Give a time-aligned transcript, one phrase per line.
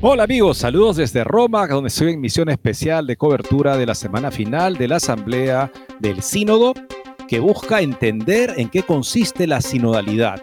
[0.00, 4.30] Hola amigos, saludos desde Roma, donde estoy en misión especial de cobertura de la semana
[4.30, 6.72] final de la Asamblea del Sínodo,
[7.26, 10.40] que busca entender en qué consiste la sinodalidad,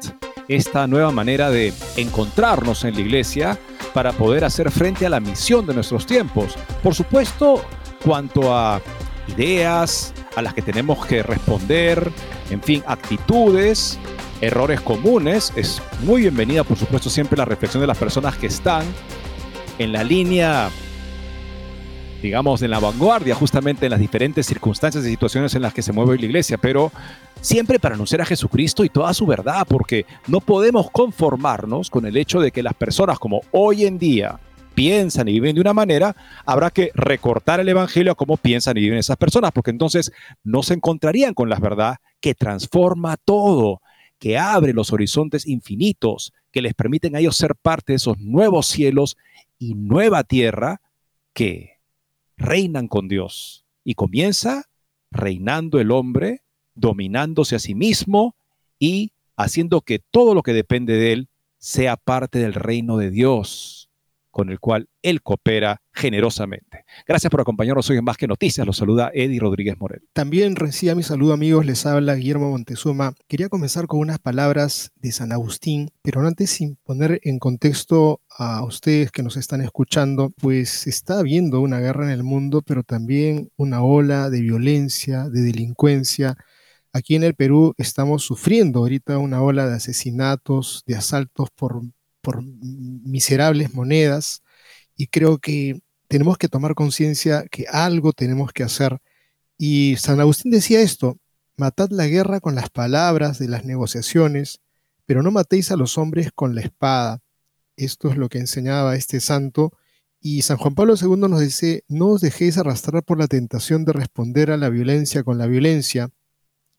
[0.50, 3.58] esta nueva manera de encontrarnos en la iglesia
[3.94, 6.58] para poder hacer frente a la misión de nuestros tiempos.
[6.84, 7.64] Por supuesto,
[8.03, 8.81] cuanto a
[9.30, 12.12] ideas a las que tenemos que responder,
[12.50, 13.97] en fin, actitudes,
[14.42, 18.84] errores comunes, es muy bienvenida, por supuesto, siempre la reflexión de las personas que están
[19.78, 20.70] en la línea,
[22.22, 25.92] digamos, en la vanguardia, justamente en las diferentes circunstancias y situaciones en las que se
[25.92, 26.92] mueve la iglesia, pero
[27.42, 32.18] siempre para anunciar a Jesucristo y toda su verdad, porque no podemos conformarnos con el
[32.18, 34.40] hecho de que las personas como hoy en día
[34.73, 36.16] piensan y viven de una manera,
[36.46, 40.12] habrá que recortar el Evangelio a cómo piensan y viven esas personas, porque entonces
[40.44, 43.81] no se encontrarían con la verdad que transforma todo,
[44.20, 48.68] que abre los horizontes infinitos, que les permiten a ellos ser parte de esos nuevos
[48.68, 49.18] cielos
[49.58, 50.81] y nueva tierra
[51.34, 51.80] que
[52.38, 53.66] reinan con Dios.
[53.84, 54.66] Y comienza
[55.12, 56.42] reinando el hombre,
[56.73, 58.36] dominándose a sí mismo
[58.80, 63.90] y haciendo que todo lo que depende de él sea parte del reino de Dios
[64.35, 66.84] con el cual él coopera generosamente.
[67.07, 68.68] Gracias por acompañarnos hoy en Más que Noticias.
[68.68, 70.01] Los saluda Eddie Rodríguez Morel.
[70.12, 73.13] También reciba mi saludo amigos, les habla Guillermo Montezuma.
[73.29, 78.62] Quería comenzar con unas palabras de San Agustín, pero antes sin poner en contexto a
[78.66, 83.51] ustedes que nos están escuchando, pues está habiendo una guerra en el mundo, pero también
[83.56, 86.35] una ola de violencia, de delincuencia.
[86.91, 91.84] Aquí en el Perú estamos sufriendo ahorita una ola de asesinatos, de asaltos por
[92.25, 94.41] por miserables monedas
[94.97, 99.00] y creo que tenemos que tomar conciencia que algo tenemos que hacer.
[99.59, 101.19] Y San Agustín decía esto,
[101.56, 104.59] matad la guerra con las palabras de las negociaciones,
[105.06, 107.22] pero no matéis a los hombres con la espada.
[107.78, 109.72] Esto es lo que enseñaba este santo.
[110.19, 113.94] Y San Juan Pablo II nos dice, no os dejéis arrastrar por la tentación de
[113.94, 116.09] responder a la violencia con la violencia.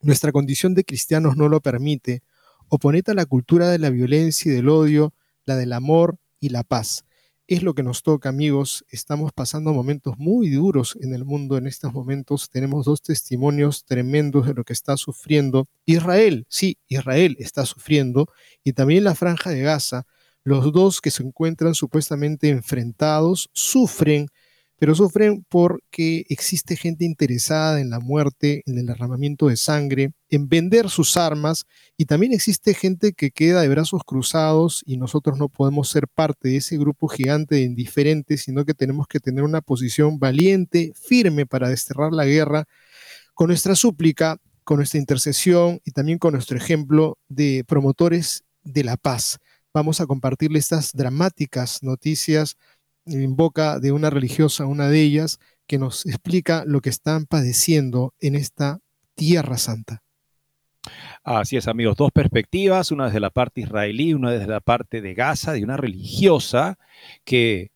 [0.01, 2.25] Nuestra condición de cristianos no lo permite.
[2.69, 5.15] Oponed a la cultura de la violencia y del odio
[5.47, 7.05] la del amor y la paz.
[7.49, 8.85] Es lo que nos toca, amigos.
[8.91, 12.51] Estamos pasando momentos muy duros en el mundo en estos momentos.
[12.51, 16.45] Tenemos dos testimonios tremendos de lo que está sufriendo Israel.
[16.49, 18.27] Sí, Israel está sufriendo
[18.65, 20.07] y también la franja de Gaza.
[20.43, 24.29] Los dos que se encuentran supuestamente enfrentados sufren
[24.79, 30.49] pero sufren porque existe gente interesada en la muerte, en el derramamiento de sangre, en
[30.49, 31.65] vender sus armas,
[31.97, 36.49] y también existe gente que queda de brazos cruzados y nosotros no podemos ser parte
[36.49, 41.47] de ese grupo gigante de indiferentes, sino que tenemos que tener una posición valiente, firme
[41.47, 42.65] para desterrar la guerra,
[43.35, 48.97] con nuestra súplica, con nuestra intercesión y también con nuestro ejemplo de promotores de la
[48.97, 49.39] paz.
[49.73, 52.57] Vamos a compartirle estas dramáticas noticias
[53.07, 58.15] en boca de una religiosa, una de ellas, que nos explica lo que están padeciendo
[58.21, 58.81] en esta
[59.15, 60.03] tierra santa.
[61.25, 65.15] Así es, amigos, dos perspectivas, una desde la parte israelí, una desde la parte de
[65.15, 66.79] Gaza, de una religiosa
[67.25, 67.73] que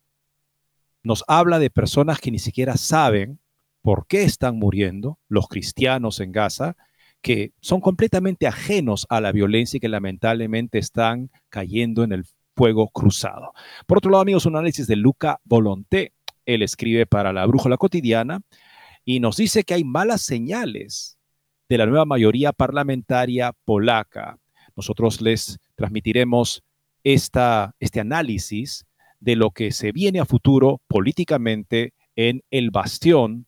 [1.03, 3.41] nos habla de personas que ni siquiera saben
[3.83, 6.77] por qué están muriendo, los cristianos en Gaza,
[7.23, 12.25] que son completamente ajenos a la violencia y que lamentablemente están cayendo en el
[12.55, 13.53] fuego cruzado.
[13.87, 16.13] Por otro lado, amigos, un análisis de Luca Volonté.
[16.47, 18.41] Él escribe para la Brújula Cotidiana
[19.05, 21.19] y nos dice que hay malas señales
[21.69, 24.39] de la nueva mayoría parlamentaria polaca.
[24.77, 26.63] Nosotros les transmitiremos
[27.05, 28.85] esta, este análisis
[29.21, 33.47] de lo que se viene a futuro políticamente en el bastión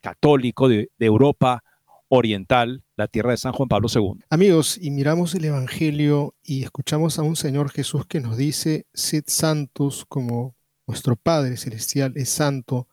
[0.00, 1.62] católico de, de Europa
[2.10, 4.24] oriental, la tierra de San Juan Pablo II.
[4.30, 9.24] Amigos, y miramos el Evangelio y escuchamos a un Señor Jesús que nos dice, sed
[9.28, 12.88] santos como vuestro Padre Celestial es santo.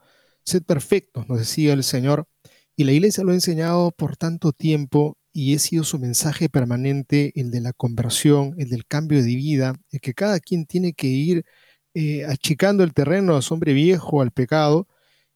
[0.45, 2.27] sed perfectos, nos decía el Señor,
[2.75, 7.31] y la iglesia lo ha enseñado por tanto tiempo y ha sido su mensaje permanente,
[7.35, 11.07] el de la conversión, el del cambio de vida, el que cada quien tiene que
[11.07, 11.43] ir
[11.95, 14.87] eh, achicando el terreno a su hombre viejo, al pecado,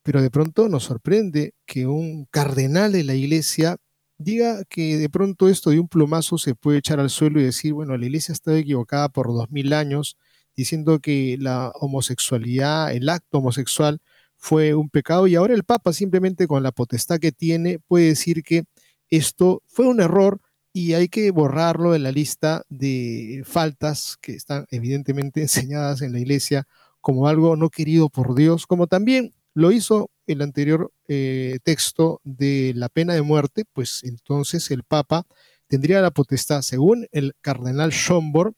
[0.04, 3.78] pero de pronto nos sorprende que un cardenal de la iglesia
[4.18, 7.74] diga que de pronto esto de un plumazo se puede echar al suelo y decir,
[7.74, 10.18] bueno, la iglesia ha estado equivocada por dos mil años,
[10.56, 14.00] diciendo que la homosexualidad, el acto homosexual
[14.38, 18.44] fue un pecado y ahora el Papa simplemente con la potestad que tiene puede decir
[18.44, 18.64] que
[19.10, 20.42] esto fue un error
[20.74, 26.20] y hay que borrarlo de la lista de faltas que están evidentemente enseñadas en la
[26.20, 26.68] iglesia
[27.02, 32.74] como algo no querido por Dios, como también lo hizo el anterior eh, texto de
[32.76, 35.26] la pena de muerte, pues entonces el Papa
[35.68, 38.56] tendría la potestad, según el cardenal Schomburg,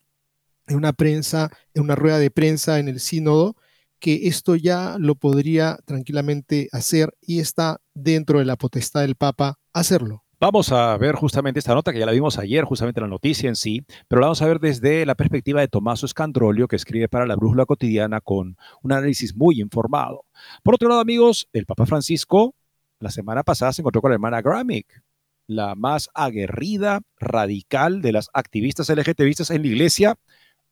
[0.67, 3.55] en una prensa, en una rueda de prensa en el sínodo,
[3.99, 9.59] que esto ya lo podría tranquilamente hacer y está dentro de la potestad del Papa
[9.71, 10.23] hacerlo.
[10.43, 13.55] Vamos a ver justamente esta nota que ya la vimos ayer, justamente la noticia en
[13.55, 17.25] sí, pero la vamos a ver desde la perspectiva de Tommaso Scandrolio, que escribe para
[17.25, 20.25] la Brújula Cotidiana con un análisis muy informado.
[20.61, 22.55] Por otro lado, amigos, el Papa Francisco
[22.99, 25.01] la semana pasada se encontró con la hermana Gramick,
[25.47, 30.15] la más aguerrida, radical de las activistas LGTBistas en la iglesia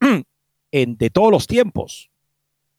[0.73, 2.11] de todos los tiempos.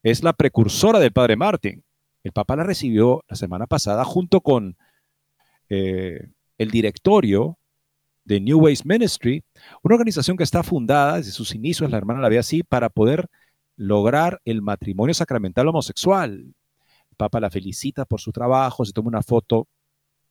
[0.03, 1.85] Es la precursora del padre Martin.
[2.23, 4.77] El Papa la recibió la semana pasada junto con...
[5.71, 6.29] Eh,
[6.59, 7.59] el directorio
[8.25, 9.45] de New Ways Ministry,
[9.83, 13.29] una organización que está fundada desde sus inicios, la hermana la ve así, para poder
[13.77, 16.33] lograr el matrimonio sacramental homosexual.
[17.11, 19.69] El Papa la felicita por su trabajo, se toma una foto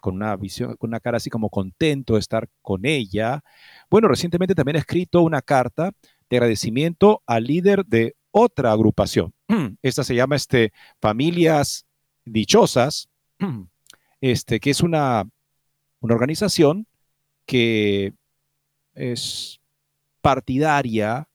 [0.01, 3.43] con una visión, con una cara así como contento de estar con ella.
[3.89, 5.91] Bueno, recientemente también ha escrito una carta
[6.29, 9.33] de agradecimiento al líder de otra agrupación.
[9.81, 11.85] Esta se llama este, Familias
[12.25, 13.09] Dichosas,
[14.21, 15.25] este, que es una
[16.01, 16.87] una organización
[17.45, 18.13] que
[18.93, 19.61] es
[20.21, 21.27] partidaria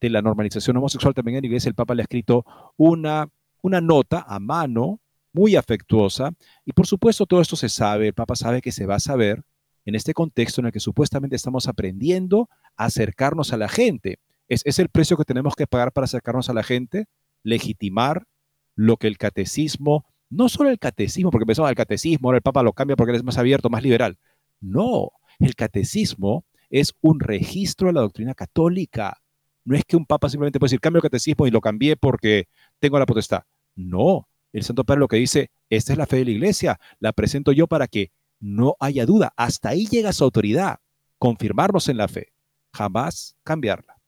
[0.00, 1.68] de la normalización homosexual también en la iglesia.
[1.68, 2.44] El Papa le ha escrito
[2.76, 3.28] una,
[3.60, 5.00] una nota a mano
[5.32, 6.32] muy afectuosa
[6.64, 9.44] y por supuesto todo esto se sabe, el Papa sabe que se va a saber
[9.84, 14.18] en este contexto en el que supuestamente estamos aprendiendo a acercarnos a la gente.
[14.48, 17.06] Es, es el precio que tenemos que pagar para acercarnos a la gente,
[17.42, 18.26] legitimar
[18.74, 22.62] lo que el catecismo no solo el catecismo, porque pensamos el catecismo, ahora el Papa
[22.62, 24.18] lo cambia porque es más abierto, más liberal.
[24.60, 29.20] No, el catecismo es un registro de la doctrina católica.
[29.64, 32.48] No es que un papa simplemente puede decir, cambio el catecismo y lo cambié porque
[32.80, 33.42] tengo la potestad.
[33.76, 37.12] No, el Santo Padre lo que dice, esta es la fe de la iglesia, la
[37.12, 39.34] presento yo para que no haya duda.
[39.36, 40.80] Hasta ahí llega su autoridad,
[41.18, 42.32] confirmarnos en la fe,
[42.72, 44.00] jamás cambiarla.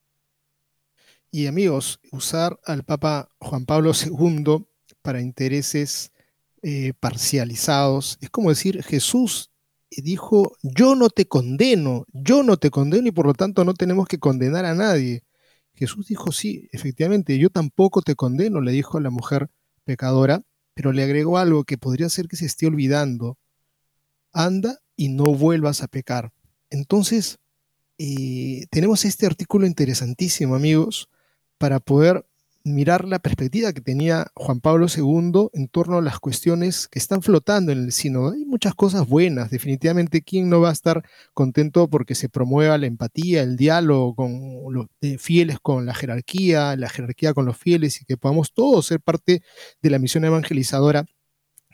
[1.29, 4.65] Y amigos, usar al Papa Juan Pablo II
[5.01, 6.11] para intereses
[6.67, 8.17] eh, parcializados.
[8.21, 9.51] Es como decir, Jesús
[9.91, 14.07] dijo, yo no te condeno, yo no te condeno y por lo tanto no tenemos
[14.07, 15.21] que condenar a nadie.
[15.75, 19.51] Jesús dijo, sí, efectivamente, yo tampoco te condeno, le dijo a la mujer
[19.83, 20.41] pecadora,
[20.73, 23.37] pero le agregó algo que podría ser que se esté olvidando.
[24.33, 26.33] Anda y no vuelvas a pecar.
[26.71, 27.37] Entonces,
[27.99, 31.09] eh, tenemos este artículo interesantísimo, amigos,
[31.59, 32.25] para poder
[32.65, 37.21] mirar la perspectiva que tenía Juan Pablo II en torno a las cuestiones que están
[37.21, 38.31] flotando en el sínodo.
[38.31, 40.23] Hay muchas cosas buenas, definitivamente.
[40.23, 41.03] ¿Quién no va a estar
[41.33, 44.87] contento porque se promueva la empatía, el diálogo con los
[45.19, 49.43] fieles con la jerarquía, la jerarquía con los fieles y que podamos todos ser parte
[49.81, 51.05] de la misión evangelizadora?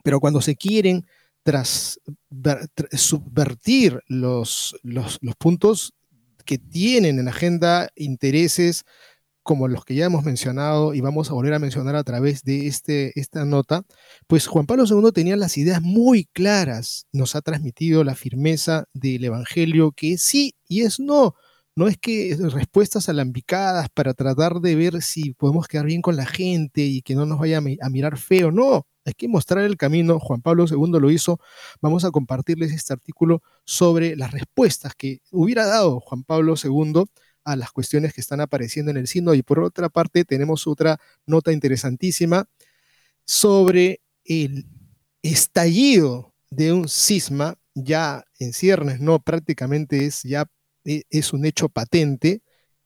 [0.04, 1.06] Pero cuando se quieren
[1.44, 2.02] tras,
[2.92, 5.94] subvertir los, los, los puntos
[6.44, 8.84] que tienen en agenda intereses,
[9.44, 12.68] como los que ya hemos mencionado y vamos a volver a mencionar a través de
[12.68, 13.84] este, esta nota,
[14.28, 19.24] pues Juan Pablo II tenía las ideas muy claras, nos ha transmitido la firmeza del
[19.24, 21.36] Evangelio que sí y es no.
[21.74, 26.26] No es que respuestas alambicadas para tratar de ver si podemos quedar bien con la
[26.26, 28.86] gente y que no nos vaya a mirar feo, no.
[29.06, 30.20] Hay que mostrar el camino.
[30.20, 31.40] Juan Pablo II lo hizo.
[31.82, 37.06] Vamos a compartirles este artículo sobre las respuestas que hubiera dado Juan Pablo II
[37.44, 39.36] a las cuestiones que están apareciendo en el sínodo.
[39.36, 42.48] Y por otra parte, tenemos otra nota interesantísima
[43.26, 44.66] sobre el
[45.22, 50.46] estallido de un cisma ya en ciernes, no prácticamente es ya
[50.84, 52.42] e, es un hecho patente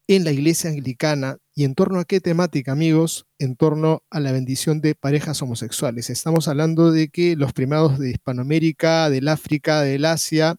[0.07, 4.31] en la iglesia anglicana y en torno a qué temática, amigos, en torno a la
[4.31, 6.09] bendición de parejas homosexuales.
[6.09, 10.57] Estamos hablando de que los primados de Hispanoamérica, del África, del Asia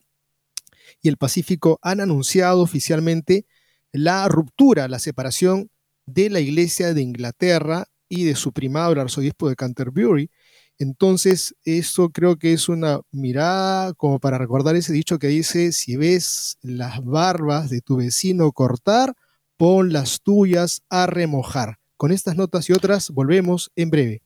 [1.03, 3.47] y el Pacífico han anunciado oficialmente
[3.97, 5.71] la ruptura, la separación
[6.07, 10.31] de la Iglesia de Inglaterra y de su primado, el arzobispo de Canterbury,
[10.79, 15.97] Entonces, eso creo que es una mirada como para recordar ese dicho que dice, si
[15.97, 19.15] ves las barbas de tu vecino cortar,
[19.57, 21.79] pon las tuyas a remojar.
[21.97, 24.26] Con estas notas y otras volvemos en breve.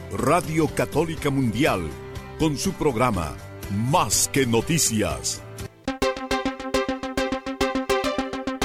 [0.13, 1.87] Radio Católica Mundial,
[2.37, 3.33] con su programa
[3.89, 5.41] Más que Noticias.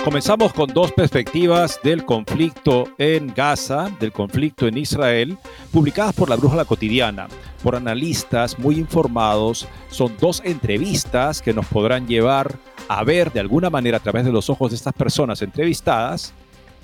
[0.04, 5.38] Comenzamos con dos perspectivas del conflicto en Gaza, del conflicto en Israel,
[5.72, 7.28] publicadas por la Brújula Cotidiana,
[7.62, 9.68] por analistas muy informados.
[9.88, 12.56] Son dos entrevistas que nos podrán llevar
[12.88, 16.34] a ver de alguna manera a través de los ojos de estas personas entrevistadas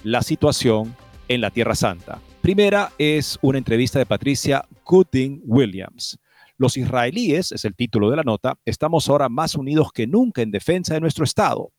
[0.04, 0.94] la situación
[1.26, 2.20] en la Tierra Santa.
[2.42, 6.18] Primera es una entrevista de Patricia Gooding Williams.
[6.58, 10.50] Los israelíes, es el título de la nota, estamos ahora más unidos que nunca en
[10.50, 11.70] defensa de nuestro Estado.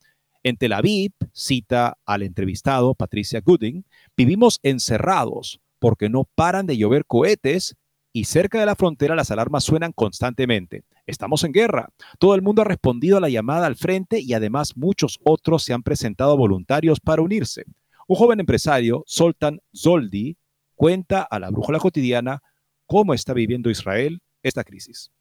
[0.42, 3.84] En Tel Aviv, cita al entrevistado Patricia Gooding,
[4.16, 7.76] vivimos encerrados porque no paran de llover cohetes
[8.14, 10.86] y cerca de la frontera las alarmas suenan constantemente.
[11.06, 11.90] Estamos en guerra.
[12.20, 15.74] Todo el mundo ha respondido a la llamada al frente y además muchos otros se
[15.74, 17.66] han presentado voluntarios para unirse.
[18.08, 20.38] Un joven empresario, Soltan Zoldi,
[20.76, 22.42] cuenta a la brújula cotidiana
[22.86, 25.12] cómo está viviendo Israel esta crisis.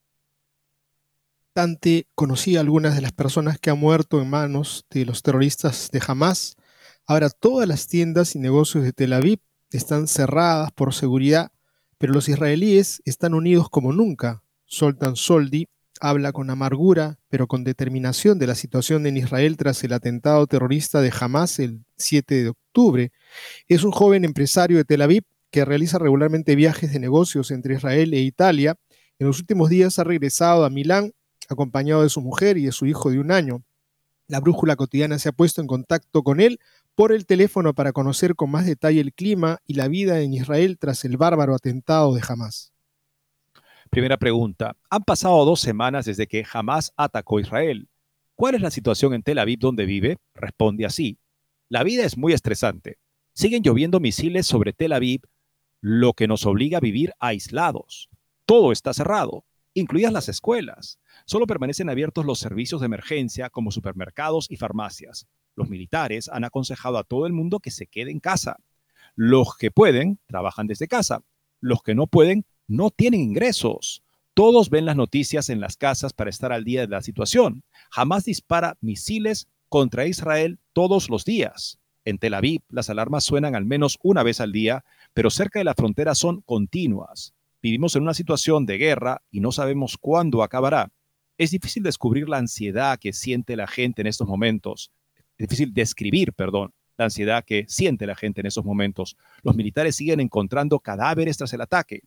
[1.53, 5.91] Tante conocí a algunas de las personas que han muerto en manos de los terroristas
[5.93, 6.57] de Hamas.
[7.07, 9.41] Ahora todas las tiendas y negocios de Tel Aviv
[9.71, 11.53] están cerradas por seguridad,
[11.99, 14.43] pero los israelíes están unidos como nunca.
[14.65, 15.69] Soltan Soldi
[16.01, 21.01] habla con amargura, pero con determinación de la situación en Israel tras el atentado terrorista
[21.01, 23.13] de Hamas el 7 de octubre.
[23.69, 28.13] Es un joven empresario de Tel Aviv que realiza regularmente viajes de negocios entre Israel
[28.15, 28.77] e Italia.
[29.19, 31.13] En los últimos días ha regresado a Milán
[31.49, 33.63] acompañado de su mujer y de su hijo de un año.
[34.29, 36.59] La brújula cotidiana se ha puesto en contacto con él
[36.95, 40.79] por el teléfono para conocer con más detalle el clima y la vida en Israel
[40.79, 42.73] tras el bárbaro atentado de Hamas.
[43.91, 44.75] Primera pregunta.
[44.89, 47.91] Han pasado dos semanas desde que Hamas atacó Israel.
[48.35, 50.17] ¿Cuál es la situación en Tel Aviv donde vive?
[50.35, 51.19] Responde así.
[51.69, 52.97] La vida es muy estresante.
[53.35, 55.23] Siguen lloviendo misiles sobre Tel Aviv,
[55.83, 58.09] lo que nos obliga a vivir aislados.
[58.47, 61.01] Todo está cerrado, incluidas las escuelas.
[61.27, 65.27] Solo permanecen abiertos los servicios de emergencia como supermercados y farmacias.
[65.57, 68.57] Los militares han aconsejado a todo el mundo que se quede en casa.
[69.17, 71.25] Los que pueden, trabajan desde casa.
[71.61, 74.05] Los que no pueden, no tienen ingresos.
[74.35, 77.65] Todos ven las noticias en las casas para estar al día de la situación.
[77.91, 81.82] Jamás dispara misiles contra Israel todos los días.
[82.05, 85.65] En Tel Aviv las alarmas suenan al menos una vez al día, pero cerca de
[85.65, 87.35] la frontera son continuas.
[87.63, 90.91] Vivimos en una situación de guerra y no sabemos cuándo acabará.
[91.39, 94.91] Es difícil descubrir la ansiedad que siente la gente en estos momentos.
[95.39, 99.17] Es difícil describir, perdón, la ansiedad que siente la gente en esos momentos.
[99.43, 102.03] Los militares siguen encontrando cadáveres tras el ataque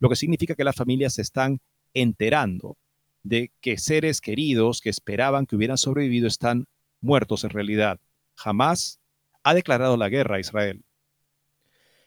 [0.00, 1.60] lo que significa que las familias se están
[1.94, 2.76] enterando
[3.22, 6.66] de que seres queridos que esperaban que hubieran sobrevivido están
[7.00, 8.00] muertos en realidad.
[8.34, 8.98] Jamás
[9.42, 10.84] ha declarado la guerra a Israel.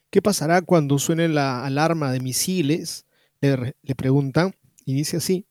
[0.09, 3.05] ¿Qué pasará cuando suene la alarma de misiles?
[3.41, 5.47] Le, le, preguntan y dice así,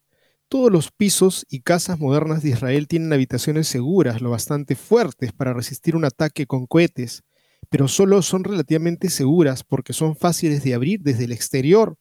[0.49, 5.53] todos los pisos y casas modernas de Israel tienen habitaciones seguras, lo bastante fuertes para
[5.53, 7.23] resistir un ataque con cohetes,
[7.71, 11.97] pero solo son relativamente seguras porque son fáciles de abrir desde el exterior,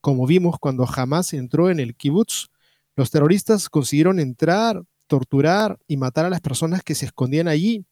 [0.00, 2.46] como vimos cuando Hamas entró en el kibutz.
[2.94, 7.84] Los terroristas consiguieron entrar, torturar y matar a las personas que se escondían allí.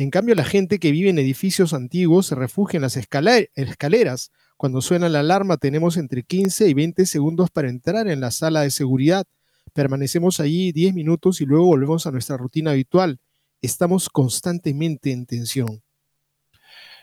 [0.00, 4.30] En cambio, la gente que vive en edificios antiguos se refugia en las escaleras.
[4.56, 8.62] Cuando suena la alarma tenemos entre 15 y 20 segundos para entrar en la sala
[8.62, 9.26] de seguridad.
[9.72, 13.18] Permanecemos allí 10 minutos y luego volvemos a nuestra rutina habitual.
[13.60, 15.82] Estamos constantemente en tensión.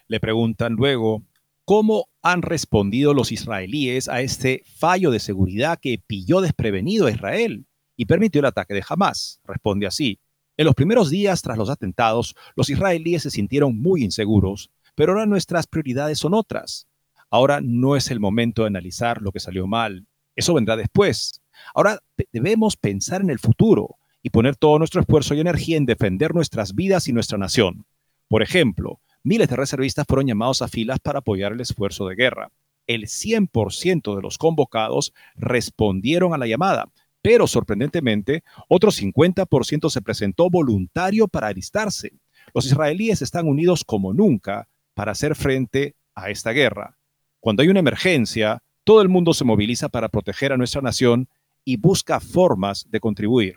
[0.08, 1.22] Le preguntan luego,
[1.66, 7.66] ¿cómo han respondido los israelíes a este fallo de seguridad que pilló desprevenido a Israel
[7.98, 9.42] y permitió el ataque de Hamas?
[9.44, 10.22] Responde así.
[10.58, 15.26] En los primeros días tras los atentados, los israelíes se sintieron muy inseguros, pero ahora
[15.26, 16.88] nuestras prioridades son otras.
[17.30, 20.08] Ahora no es el momento de analizar lo que salió mal.
[20.36, 21.42] Eso vendrá después.
[21.74, 22.00] Ahora
[22.32, 26.74] debemos pensar en el futuro y poner todo nuestro esfuerzo y energía en defender nuestras
[26.74, 27.86] vidas y nuestra nación.
[28.30, 32.52] Por ejemplo, miles de reservistas fueron llamados a filas para apoyar el esfuerzo de guerra.
[32.88, 36.92] El 100% de los convocados respondieron a la llamada,
[37.26, 42.20] pero sorprendentemente, otro 50% se presentó voluntario para alistarse.
[42.54, 47.00] Los israelíes están unidos como nunca para hacer frente a esta guerra.
[47.40, 51.28] Cuando hay una emergencia, todo el mundo se moviliza para proteger a nuestra nación
[51.64, 53.56] y busca formas de contribuir.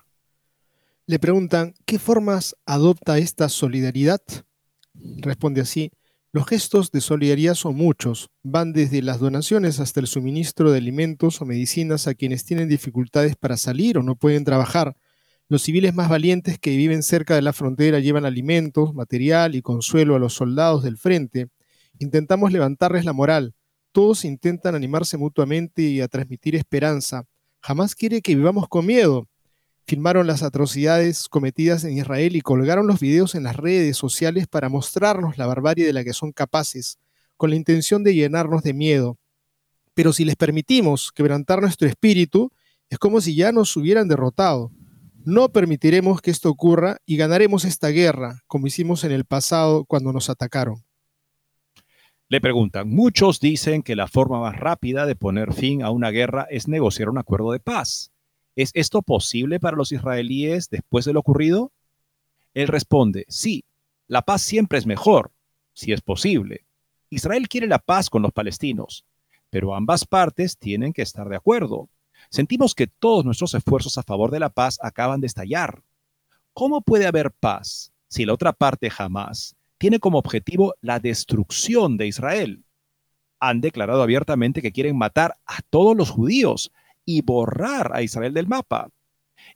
[1.05, 4.23] Le preguntan, ¿qué formas adopta esta solidaridad?
[4.95, 5.93] Responde así,
[6.31, 11.41] los gestos de solidaridad son muchos, van desde las donaciones hasta el suministro de alimentos
[11.41, 14.95] o medicinas a quienes tienen dificultades para salir o no pueden trabajar.
[15.49, 20.17] Los civiles más valientes que viven cerca de la frontera llevan alimentos, material y consuelo
[20.17, 21.49] a los soldados del frente.
[21.99, 23.55] Intentamos levantarles la moral.
[23.93, 27.25] Todos intentan animarse mutuamente y a transmitir esperanza.
[27.63, 29.28] Jamás quiere que vivamos con miedo
[29.89, 34.69] filmaron las atrocidades cometidas en Israel y colgaron los videos en las redes sociales para
[34.69, 36.99] mostrarnos la barbarie de la que son capaces,
[37.39, 39.19] con la intención de llenarnos de miedo.
[39.95, 42.53] Pero si les permitimos quebrantar nuestro espíritu,
[42.91, 44.71] es como si ya nos hubieran derrotado.
[45.25, 50.13] No permitiremos que esto ocurra y ganaremos esta guerra, como hicimos en el pasado cuando
[50.13, 50.85] nos atacaron.
[52.29, 56.47] Le preguntan, muchos dicen que la forma más rápida de poner fin a una guerra
[56.51, 58.13] es negociar un acuerdo de paz.
[58.59, 61.71] ¿Es esto posible para los israelíes después de lo ocurrido?
[62.55, 63.65] Él responde, sí,
[64.09, 65.31] la paz siempre es mejor,
[65.75, 66.65] si es posible.
[67.09, 69.05] Israel quiere la paz con los palestinos,
[69.49, 71.89] pero ambas partes tienen que estar de acuerdo.
[72.31, 75.85] Sentimos que todos nuestros esfuerzos a favor de la paz acaban de estallar.
[76.53, 82.09] ¿Cómo puede haber paz si la otra parte jamás tiene como objetivo la destrucción de
[82.09, 82.65] Israel?
[83.39, 86.73] Han declarado abiertamente que quieren matar a todos los judíos
[87.09, 88.91] y borrar a Israel del mapa.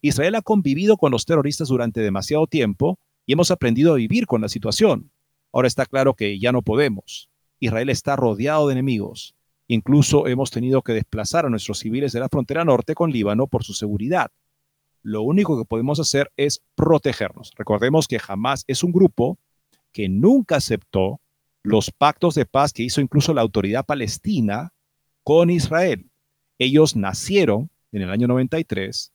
[0.00, 4.40] Israel ha convivido con los terroristas durante demasiado tiempo y hemos aprendido a vivir con
[4.40, 5.10] la situación.
[5.52, 7.28] Ahora está claro que ya no podemos.
[7.60, 9.34] Israel está rodeado de enemigos.
[9.68, 13.64] Incluso hemos tenido que desplazar a nuestros civiles de la frontera norte con Líbano por
[13.64, 14.30] su seguridad.
[15.02, 17.52] Lo único que podemos hacer es protegernos.
[17.58, 19.36] Recordemos que jamás es un grupo
[19.92, 21.20] que nunca aceptó
[21.62, 24.72] los pactos de paz que hizo incluso la autoridad palestina
[25.22, 26.11] con Israel.
[26.62, 29.10] Ellos nacieron en el año 93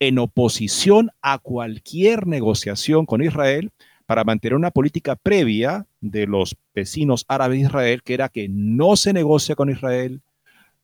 [0.00, 3.72] en oposición a cualquier negociación con Israel
[4.04, 8.96] para mantener una política previa de los vecinos árabes de Israel, que era que no
[8.96, 10.20] se negocia con Israel,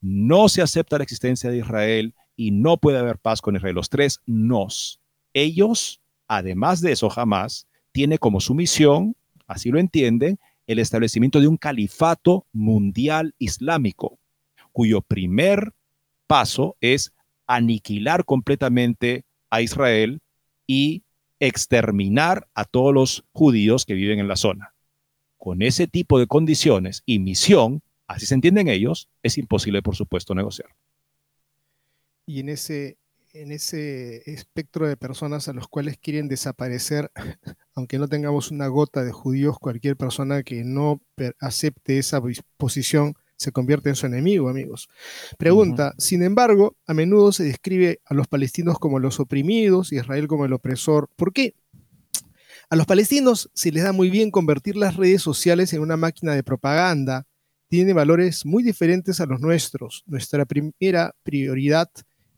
[0.00, 3.74] no se acepta la existencia de Israel y no puede haber paz con Israel.
[3.74, 5.00] Los tres nos.
[5.34, 11.48] Ellos, además de eso, jamás tiene como su misión, así lo entienden, el establecimiento de
[11.48, 14.18] un califato mundial islámico,
[14.72, 15.74] cuyo primer
[16.30, 17.12] paso es
[17.48, 20.20] aniquilar completamente a Israel
[20.64, 21.02] y
[21.40, 24.72] exterminar a todos los judíos que viven en la zona.
[25.38, 30.32] Con ese tipo de condiciones y misión, así se entienden ellos, es imposible, por supuesto,
[30.36, 30.68] negociar.
[32.26, 32.98] Y en ese,
[33.32, 37.10] en ese espectro de personas a los cuales quieren desaparecer,
[37.74, 41.02] aunque no tengamos una gota de judíos, cualquier persona que no
[41.40, 42.22] acepte esa
[42.56, 44.90] posición se convierte en su enemigo, amigos.
[45.38, 50.28] Pregunta, sin embargo, a menudo se describe a los palestinos como los oprimidos y Israel
[50.28, 51.08] como el opresor.
[51.16, 51.54] ¿Por qué?
[52.68, 56.34] A los palestinos se les da muy bien convertir las redes sociales en una máquina
[56.34, 57.26] de propaganda.
[57.68, 60.04] Tiene valores muy diferentes a los nuestros.
[60.06, 61.88] Nuestra primera prioridad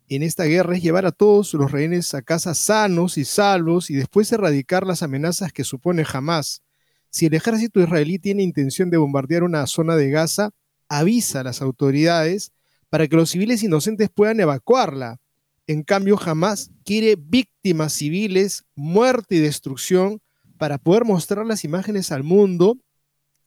[0.09, 3.95] en esta guerra es llevar a todos los rehenes a casa sanos y salvos y
[3.95, 6.63] después erradicar las amenazas que supone jamás.
[7.11, 10.53] Si el ejército israelí tiene intención de bombardear una zona de Gaza,
[10.99, 12.53] avisa a las autoridades
[12.91, 15.19] para que los civiles inocentes puedan evacuarla.
[15.67, 20.21] En cambio, jamás quiere víctimas civiles, muerte y destrucción
[20.59, 22.77] para poder mostrar las imágenes al mundo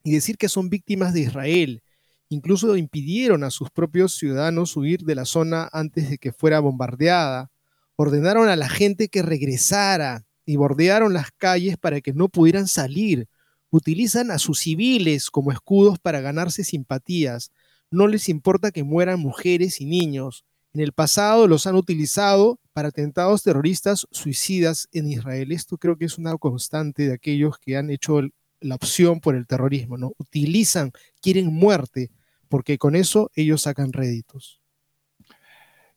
[0.02, 1.82] y decir que son víctimas de Israel.
[2.28, 7.52] Incluso impidieron a sus propios ciudadanos huir de la zona antes de que fuera bombardeada.
[7.94, 13.28] Ordenaron a la gente que regresara y bordearon las calles para que no pudieran salir.
[13.70, 17.50] Utilizan a sus civiles como escudos para ganarse simpatías.
[17.90, 20.44] No les importa que mueran mujeres y niños.
[20.72, 25.52] En el pasado los han utilizado para atentados terroristas suicidas en Israel.
[25.52, 28.20] Esto creo que es una constante de aquellos que han hecho
[28.60, 30.12] la opción por el terrorismo, ¿no?
[30.18, 32.10] Utilizan, quieren muerte,
[32.48, 34.60] porque con eso ellos sacan réditos.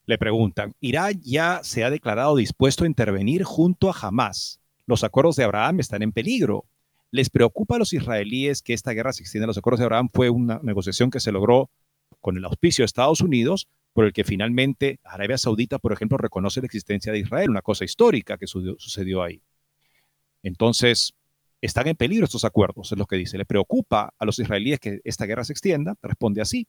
[0.06, 4.60] Le preguntan, Irán ya se ha declarado dispuesto a intervenir junto a Hamas.
[4.86, 6.66] Los acuerdos de Abraham están en peligro.
[7.12, 9.48] ¿Les preocupa a los israelíes que esta guerra se extienda?
[9.48, 11.70] Los acuerdos de Abraham fue una negociación que se logró
[12.20, 16.62] con el auspicio de Estados Unidos, por el que finalmente Arabia Saudita, por ejemplo, reconoce
[16.62, 19.42] la existencia de Israel, una cosa histórica que sucedió ahí.
[20.44, 21.14] Entonces,
[21.62, 23.38] están en peligro estos acuerdos, es lo que dice.
[23.38, 25.96] ¿Le preocupa a los israelíes que esta guerra se extienda?
[26.02, 26.68] Responde así.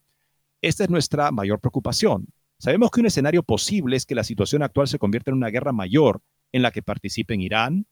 [0.62, 2.26] Esta es nuestra mayor preocupación.
[2.59, 5.72] Sabemos que un escenario posible es que la situación actual se convierta en una guerra
[5.72, 6.20] mayor
[6.53, 7.87] en la que participen Irán,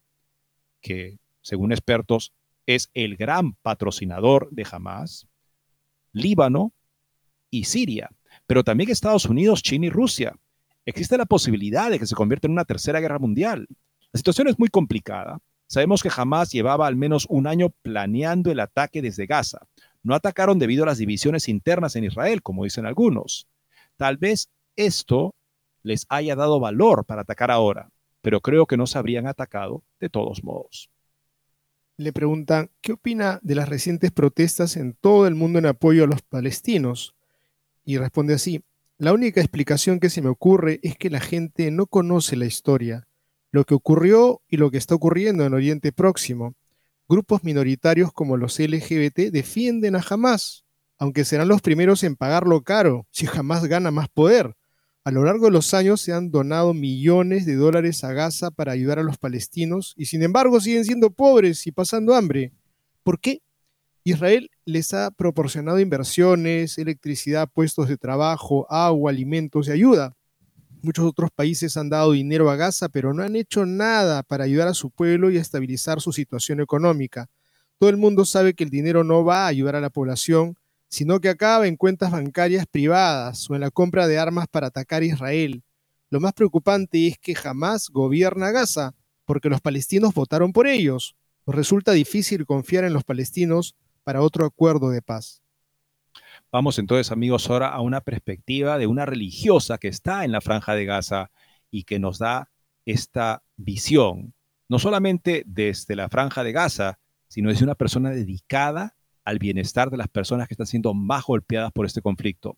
[0.80, 2.32] que según expertos
[2.66, 5.26] es el gran patrocinador de Hamas,
[6.12, 6.72] Líbano
[7.50, 8.10] y Siria
[8.46, 10.34] pero también Estados Unidos, China y Rusia.
[10.84, 13.66] Existe la posibilidad de que se convierta en una tercera guerra mundial.
[14.12, 15.38] La situación es muy complicada.
[15.66, 19.66] Sabemos que jamás llevaba al menos un año planeando el ataque desde Gaza.
[20.02, 23.48] No atacaron debido a las divisiones internas en Israel, como dicen algunos.
[23.96, 25.34] Tal vez esto
[25.82, 27.90] les haya dado valor para atacar ahora,
[28.22, 30.88] pero creo que no se habrían atacado de todos modos.
[31.98, 36.06] Le preguntan, ¿qué opina de las recientes protestas en todo el mundo en apoyo a
[36.06, 37.14] los palestinos?
[37.88, 38.62] y responde así,
[38.98, 43.08] la única explicación que se me ocurre es que la gente no conoce la historia,
[43.50, 46.54] lo que ocurrió y lo que está ocurriendo en Oriente Próximo.
[47.08, 50.66] Grupos minoritarios como los LGBT defienden a Hamas,
[50.98, 54.54] aunque serán los primeros en pagarlo caro si Hamas gana más poder.
[55.08, 58.72] A lo largo de los años se han donado millones de dólares a Gaza para
[58.72, 62.52] ayudar a los palestinos y sin embargo siguen siendo pobres y pasando hambre.
[63.02, 63.40] ¿Por qué?
[64.04, 70.14] Israel les ha proporcionado inversiones, electricidad, puestos de trabajo, agua, alimentos y ayuda.
[70.82, 74.68] Muchos otros países han dado dinero a Gaza, pero no han hecho nada para ayudar
[74.68, 77.30] a su pueblo y a estabilizar su situación económica.
[77.78, 81.20] Todo el mundo sabe que el dinero no va a ayudar a la población, sino
[81.20, 85.06] que acaba en cuentas bancarias privadas o en la compra de armas para atacar a
[85.06, 85.62] Israel.
[86.10, 91.16] Lo más preocupante es que jamás gobierna Gaza, porque los palestinos votaron por ellos.
[91.46, 95.42] Resulta difícil confiar en los palestinos para otro acuerdo de paz.
[96.50, 100.74] Vamos entonces, amigos, ahora a una perspectiva de una religiosa que está en la franja
[100.74, 101.30] de Gaza
[101.70, 102.50] y que nos da
[102.86, 104.32] esta visión,
[104.68, 106.98] no solamente desde la franja de Gaza,
[107.28, 108.96] sino desde una persona dedicada
[109.28, 112.56] al bienestar de las personas que están siendo más golpeadas por este conflicto.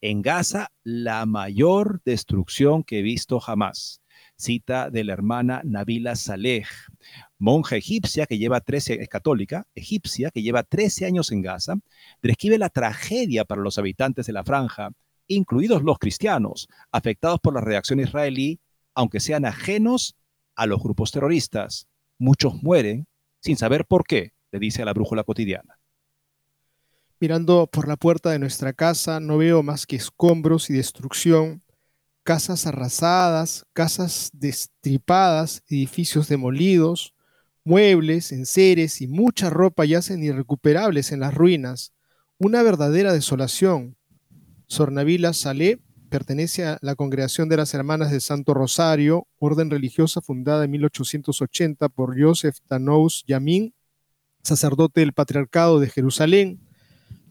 [0.00, 4.02] En Gaza, la mayor destrucción que he visto jamás.
[4.34, 6.66] Cita de la hermana Nabila Saleh,
[7.38, 11.74] monja egipcia que lleva 13, es católica, egipcia, que lleva 13 años en Gaza,
[12.20, 14.90] describe la tragedia para los habitantes de la franja,
[15.28, 18.58] incluidos los cristianos, afectados por la reacción israelí,
[18.96, 20.16] aunque sean ajenos
[20.56, 21.86] a los grupos terroristas.
[22.18, 23.06] Muchos mueren
[23.40, 25.79] sin saber por qué, le dice a la brújula cotidiana.
[27.20, 31.62] Mirando por la puerta de nuestra casa, no veo más que escombros y destrucción,
[32.22, 37.14] casas arrasadas, casas destripadas, edificios demolidos,
[37.62, 41.92] Muebles, enseres y mucha ropa yacen irrecuperables en las ruinas.
[42.38, 43.96] Una verdadera desolación.
[44.66, 45.78] Sornavila Salé
[46.08, 51.90] pertenece a la Congregación de las Hermanas de Santo Rosario, orden religiosa fundada en 1880
[51.90, 53.74] por Joseph Tanous Yamin,
[54.42, 56.69] sacerdote del Patriarcado de Jerusalén.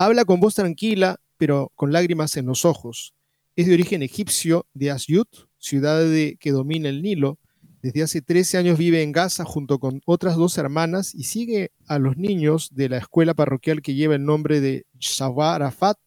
[0.02, 3.14] Habla con voz tranquila, pero con lágrimas en los ojos.
[3.58, 6.06] Es de origen egipcio, de Asyut, ciudad
[6.40, 7.38] que domina el Nilo,
[7.82, 12.00] desde hace 13 años vive en Gaza junto con otras dos hermanas y sigue a
[12.00, 15.98] los niños de la escuela parroquial que lleva el nombre de Shabbat Arafat,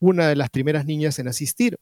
[0.00, 1.76] una de las primeras niñas en asistir.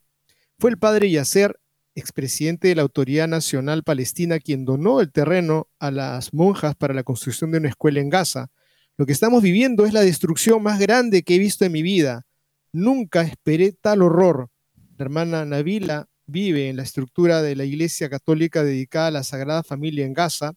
[0.59, 1.59] Fue el padre Yasser,
[1.95, 7.05] expresidente de la Autoridad Nacional Palestina, quien donó el terreno a las monjas para la
[7.05, 8.51] construcción de una escuela en Gaza.
[8.97, 12.27] Lo que estamos viviendo es la destrucción más grande que he visto en mi vida.
[12.73, 14.51] Nunca esperé tal horror.
[14.97, 19.65] La hermana Nabila vive en la estructura de la iglesia católica dedicada a la Sagrada
[19.65, 20.53] Familia en Gaza.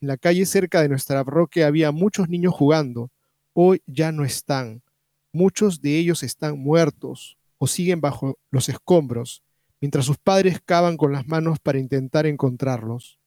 [0.00, 3.10] En la calle cerca de nuestra parroquia había muchos niños jugando.
[3.54, 4.82] Hoy ya no están.
[5.32, 9.42] Muchos de ellos están muertos o siguen bajo los escombros,
[9.80, 13.19] mientras sus padres cavan con las manos para intentar encontrarlos.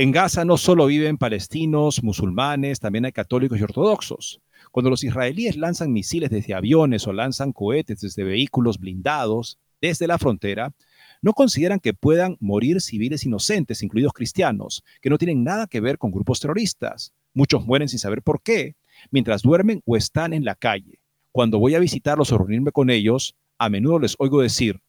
[0.00, 4.40] En Gaza no solo viven palestinos, musulmanes, también hay católicos y ortodoxos.
[4.70, 10.16] Cuando los israelíes lanzan misiles desde aviones o lanzan cohetes desde vehículos blindados desde la
[10.16, 10.72] frontera,
[11.20, 15.98] no consideran que puedan morir civiles inocentes, incluidos cristianos, que no tienen nada que ver
[15.98, 17.12] con grupos terroristas.
[17.34, 18.76] Muchos mueren sin saber por qué,
[19.10, 21.00] mientras duermen o están en la calle.
[21.32, 24.80] Cuando voy a visitarlos o reunirme con ellos, a menudo les oigo decir,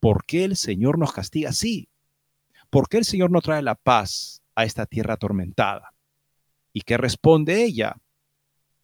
[0.00, 1.88] ¿por qué el Señor nos castiga así?
[2.74, 5.94] ¿Por qué el Señor no trae la paz a esta tierra atormentada?
[6.72, 7.94] ¿Y qué responde ella?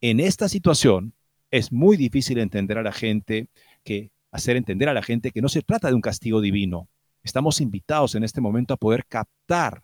[0.00, 1.12] En esta situación
[1.50, 3.48] es muy difícil entender a la gente
[3.82, 6.88] que hacer entender a la gente que no se trata de un castigo divino.
[7.24, 9.82] Estamos invitados en este momento a poder captar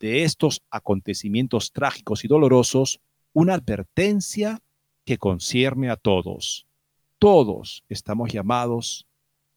[0.00, 3.00] de estos acontecimientos trágicos y dolorosos
[3.32, 4.60] una advertencia
[5.04, 6.66] que concierne a todos.
[7.20, 9.06] Todos estamos llamados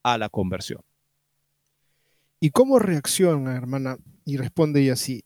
[0.03, 0.83] a la conversión.
[2.43, 3.99] ¿Y cómo reacciona, hermana?
[4.25, 5.23] Y responde ella así,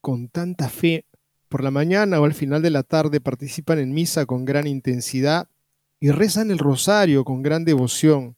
[0.00, 1.04] con tanta fe,
[1.48, 5.46] por la mañana o al final de la tarde participan en misa con gran intensidad
[6.00, 8.36] y rezan el rosario con gran devoción.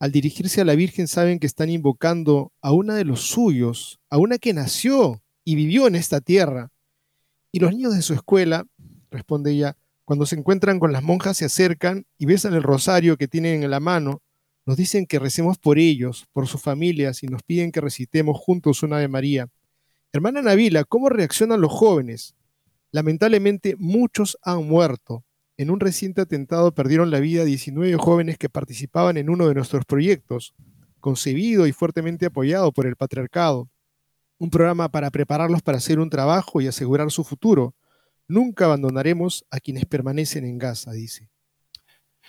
[0.00, 4.18] Al dirigirse a la Virgen saben que están invocando a una de los suyos, a
[4.18, 6.72] una que nació y vivió en esta tierra.
[7.52, 8.66] Y los niños de su escuela,
[9.08, 13.28] responde ella, cuando se encuentran con las monjas se acercan y besan el rosario que
[13.28, 14.20] tienen en la mano,
[14.64, 18.82] nos dicen que recemos por ellos, por sus familias y nos piden que recitemos juntos
[18.82, 19.48] una de María.
[20.12, 22.34] Hermana Navila, ¿cómo reaccionan los jóvenes?
[22.92, 25.24] Lamentablemente muchos han muerto.
[25.56, 29.84] En un reciente atentado perdieron la vida 19 jóvenes que participaban en uno de nuestros
[29.84, 30.54] proyectos,
[31.00, 33.68] concebido y fuertemente apoyado por el patriarcado.
[34.38, 37.74] Un programa para prepararlos para hacer un trabajo y asegurar su futuro.
[38.28, 41.31] Nunca abandonaremos a quienes permanecen en Gaza, dice.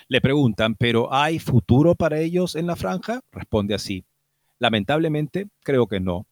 [0.08, 3.22] Le preguntan, ¿pero hay futuro para ellos en la franja?
[3.32, 4.06] Responde así.
[4.60, 6.28] Lamentablemente, creo que no.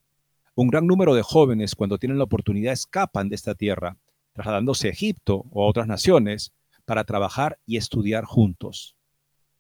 [0.56, 3.98] Un gran número de jóvenes, cuando tienen la oportunidad, escapan de esta tierra,
[4.34, 6.54] trasladándose a Egipto o a otras naciones,
[6.86, 8.96] para trabajar y estudiar juntos.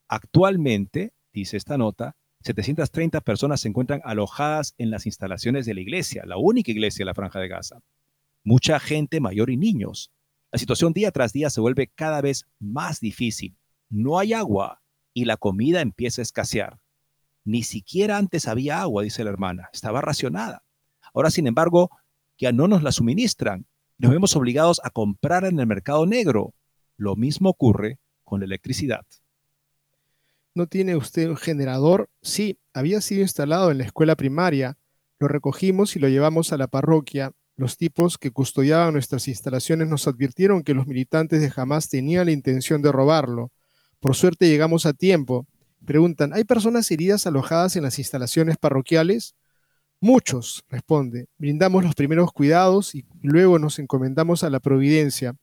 [0.08, 6.24] Actualmente, dice esta nota, 730 personas se encuentran alojadas en las instalaciones de la iglesia,
[6.26, 7.82] la única iglesia de la Franja de Gaza.
[8.44, 10.12] Mucha gente mayor y niños.
[10.52, 13.56] La situación día tras día se vuelve cada vez más difícil.
[13.91, 14.82] No hay agua
[15.13, 16.80] y la comida empieza a escasear.
[17.43, 20.63] Ni siquiera antes había agua, dice la hermana, estaba racionada.
[21.13, 21.91] Ahora, sin embargo,
[22.39, 23.67] ya no nos la suministran.
[23.99, 26.56] Nos vemos obligados a comprar en el mercado negro
[27.01, 29.06] lo mismo ocurre con la electricidad.
[30.54, 32.12] ¿No tiene usted un generador?
[32.21, 34.77] Sí, había sido instalado en la escuela primaria.
[35.17, 37.32] Lo recogimos y lo llevamos a la parroquia.
[37.56, 42.34] Los tipos que custodiaban nuestras instalaciones nos advirtieron que los militantes de Hamas tenían la
[42.34, 43.51] intención de robarlo.
[44.02, 45.46] Por suerte llegamos a tiempo.
[45.86, 49.36] Preguntan, ¿hay personas heridas alojadas en las instalaciones parroquiales?
[50.00, 51.28] Muchos, responde.
[51.38, 55.36] Brindamos los primeros cuidados y luego nos encomendamos a la providencia.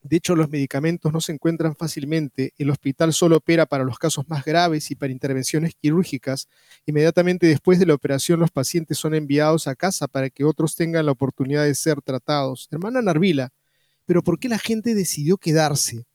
[0.00, 2.52] De hecho, los medicamentos no se encuentran fácilmente.
[2.56, 6.46] El hospital solo opera para los casos más graves y para intervenciones quirúrgicas.
[6.86, 11.04] Inmediatamente después de la operación, los pacientes son enviados a casa para que otros tengan
[11.04, 12.68] la oportunidad de ser tratados.
[12.70, 13.50] Hermana Narvila,
[14.06, 16.06] ¿pero por qué la gente decidió quedarse?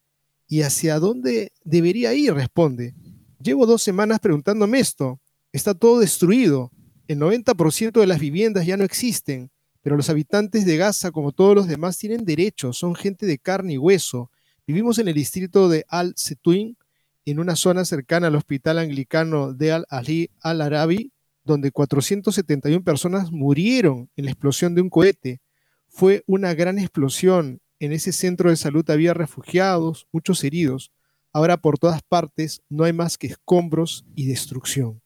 [0.48, 2.34] ¿Y hacia dónde debería ir?
[2.34, 2.94] Responde.
[3.40, 5.20] Llevo dos semanas preguntándome esto.
[5.52, 6.72] Está todo destruido.
[7.08, 9.52] El 90% de las viviendas ya no existen.
[9.82, 13.74] Pero los habitantes de Gaza, como todos los demás, tienen derechos, son gente de carne
[13.74, 14.32] y hueso.
[14.66, 16.78] Vivimos en el distrito de Al-Setuin,
[17.26, 21.12] en una zona cercana al hospital anglicano de Al-Ali Al-Arabi,
[21.44, 25.42] donde 471 personas murieron en la explosión de un cohete.
[25.90, 27.60] Fue una gran explosión.
[27.84, 30.94] En ese centro de salud había refugiados, muchos heridos.
[31.34, 35.02] Ahora por todas partes no hay más que escombros y destrucción.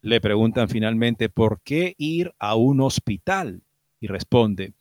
[0.00, 3.62] Le preguntan finalmente, ¿por qué ir a un hospital?
[4.00, 4.74] y responde,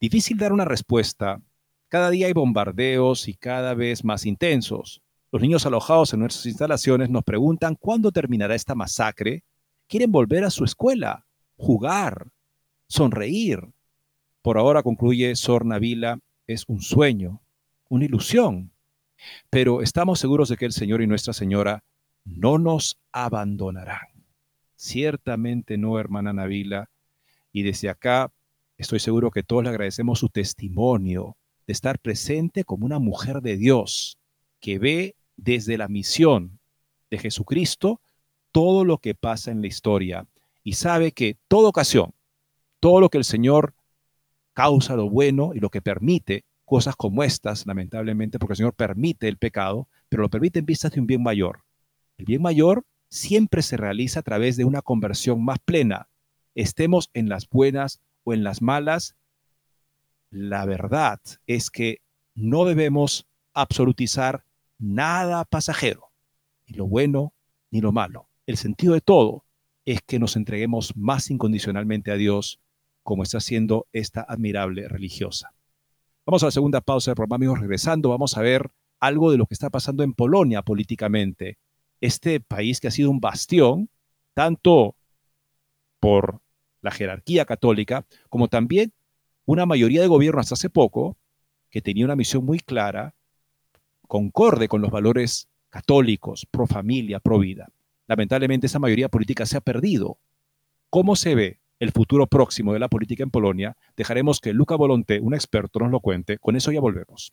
[0.00, 1.40] difícil dar una respuesta.
[1.86, 5.02] Cada día hay bombardeos y cada vez más intensos.
[5.30, 9.44] Los niños alojados en nuestras instalaciones nos preguntan cuándo terminará esta masacre.
[9.86, 12.26] Quieren volver a su escuela, jugar,
[12.88, 13.68] sonreír.
[14.42, 16.18] Por ahora, concluye Sor Navila,
[16.52, 17.40] es un sueño,
[17.88, 18.72] una ilusión.
[19.50, 21.84] Pero estamos seguros de que el Señor y Nuestra Señora
[22.24, 24.24] no nos abandonarán.
[24.76, 26.90] Ciertamente no, hermana Navila.
[27.52, 28.32] Y desde acá
[28.80, 31.36] Estoy seguro que todos le agradecemos su testimonio
[31.66, 34.16] de estar presente como una mujer de Dios
[34.58, 36.60] que ve desde la misión
[37.10, 38.00] de Jesucristo
[38.52, 40.26] todo lo que pasa en la historia
[40.64, 42.14] y sabe que toda ocasión,
[42.80, 43.74] todo lo que el Señor
[44.60, 49.26] causa lo bueno y lo que permite cosas como estas, lamentablemente, porque el Señor permite
[49.26, 51.64] el pecado, pero lo permite en vistas de un bien mayor.
[52.18, 56.10] El bien mayor siempre se realiza a través de una conversión más plena.
[56.54, 59.16] Estemos en las buenas o en las malas,
[60.28, 62.02] la verdad es que
[62.34, 64.44] no debemos absolutizar
[64.78, 66.12] nada pasajero,
[66.66, 67.32] ni lo bueno
[67.70, 68.28] ni lo malo.
[68.44, 69.46] El sentido de todo
[69.86, 72.60] es que nos entreguemos más incondicionalmente a Dios,
[73.02, 75.52] como está haciendo esta admirable religiosa.
[76.26, 77.60] Vamos a la segunda pausa del programa, amigos.
[77.60, 81.58] Regresando, vamos a ver algo de lo que está pasando en Polonia políticamente.
[82.00, 83.90] Este país que ha sido un bastión,
[84.34, 84.96] tanto
[85.98, 86.40] por
[86.82, 88.92] la jerarquía católica, como también
[89.44, 91.16] una mayoría de gobierno hasta hace poco,
[91.70, 93.14] que tenía una misión muy clara,
[94.06, 97.68] concorde con los valores católicos, pro familia, pro vida.
[98.06, 100.18] Lamentablemente esa mayoría política se ha perdido.
[100.90, 103.76] ¿Cómo se ve el futuro próximo de la política en Polonia?
[103.96, 106.38] Dejaremos que Luca Volonté, un experto, nos lo cuente.
[106.38, 107.32] Con eso ya volvemos.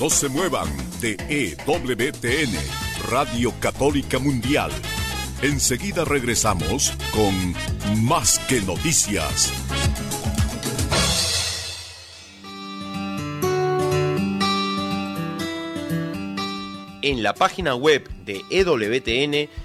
[0.00, 0.68] No se muevan
[1.00, 2.52] de EWTN,
[3.10, 4.70] Radio Católica Mundial.
[5.42, 9.52] Enseguida regresamos con Más que Noticias.
[17.02, 19.50] En la página web de EWTN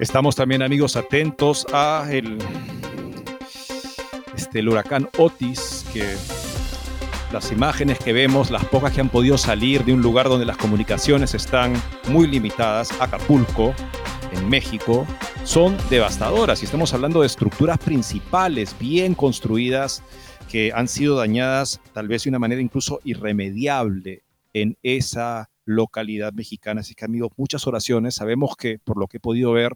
[0.00, 2.38] Estamos también, amigos, atentos a el,
[4.36, 6.14] este, el huracán Otis, que
[7.32, 10.56] las imágenes que vemos, las pocas que han podido salir de un lugar donde las
[10.56, 11.72] comunicaciones están
[12.08, 13.74] muy limitadas, Acapulco,
[14.32, 15.04] en México,
[15.42, 16.62] son devastadoras.
[16.62, 20.04] Y estamos hablando de estructuras principales bien construidas
[20.48, 26.82] que han sido dañadas tal vez de una manera incluso irremediable en esa localidad mexicana.
[26.82, 28.14] Así que amigos, muchas oraciones.
[28.14, 29.72] Sabemos que por lo que he podido ver,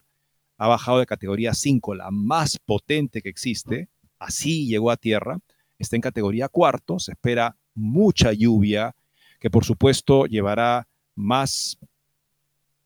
[0.63, 3.89] ha bajado de categoría 5, la más potente que existe,
[4.21, 5.41] así llegó a tierra,
[5.77, 8.95] está en categoría cuarto, se espera mucha lluvia,
[9.41, 11.79] que por supuesto llevará más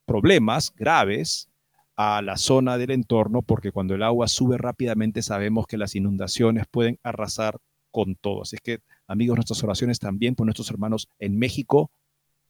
[0.06, 1.50] problemas graves
[1.96, 6.64] a la zona del entorno, porque cuando el agua sube rápidamente sabemos que las inundaciones
[6.70, 7.58] pueden arrasar
[7.90, 8.40] con todo.
[8.40, 11.90] Así que, amigos, nuestras oraciones también por nuestros hermanos en México,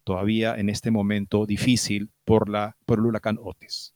[0.05, 3.96] todavía en este momento difícil por, la, por el huracán Otis.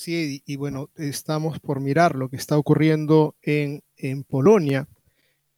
[0.00, 4.88] Sí, y bueno, estamos por mirar lo que está ocurriendo en, en Polonia.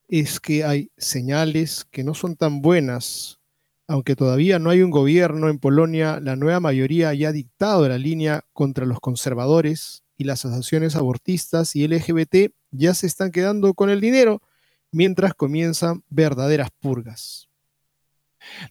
[0.08, 3.38] Es que hay señales que no son tan buenas.
[3.86, 7.98] Aunque todavía no hay un gobierno en Polonia, la nueva mayoría ya ha dictado la
[7.98, 13.90] línea contra los conservadores y las asociaciones abortistas y LGBT ya se están quedando con
[13.90, 14.42] el dinero
[14.90, 17.48] mientras comienzan verdaderas purgas.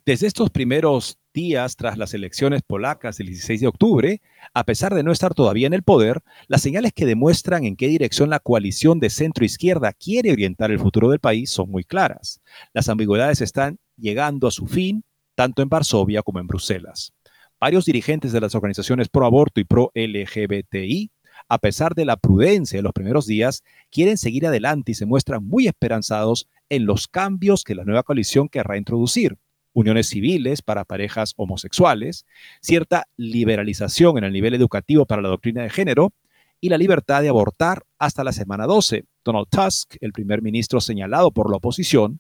[0.06, 4.22] Desde estos primeros días tras las elecciones polacas del 16 de octubre,
[4.54, 7.88] a pesar de no estar todavía en el poder, las señales que demuestran en qué
[7.88, 12.42] dirección la coalición de centro-izquierda quiere orientar el futuro del país son muy claras.
[12.74, 15.04] Las ambigüedades están llegando a su fin,
[15.36, 17.14] tanto en Varsovia como en Bruselas.
[17.60, 21.12] Varios dirigentes de las organizaciones pro aborto y pro LGBTI,
[21.48, 25.46] a pesar de la prudencia de los primeros días, quieren seguir adelante y se muestran
[25.46, 29.38] muy esperanzados en los cambios que la nueva coalición querrá introducir
[29.74, 32.26] uniones civiles para parejas homosexuales,
[32.62, 36.14] cierta liberalización en el nivel educativo para la doctrina de género
[36.60, 39.06] y la libertad de abortar hasta la semana 12.
[39.24, 42.20] Donald Tusk, el primer ministro señalado por la oposición,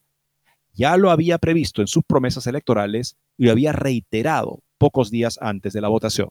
[0.73, 5.73] ya lo había previsto en sus promesas electorales y lo había reiterado pocos días antes
[5.73, 6.29] de la votación.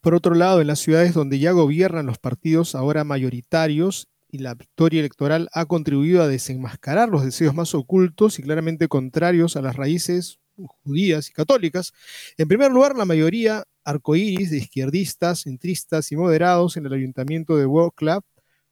[0.00, 4.54] Por otro lado, en las ciudades donde ya gobiernan los partidos ahora mayoritarios y la
[4.54, 9.76] victoria electoral ha contribuido a desenmascarar los deseos más ocultos y claramente contrarios a las
[9.76, 10.40] raíces
[10.82, 11.92] judías y católicas.
[12.36, 17.68] En primer lugar, la mayoría arcoíris de izquierdistas, centristas y moderados en el ayuntamiento de
[17.94, 18.24] Club,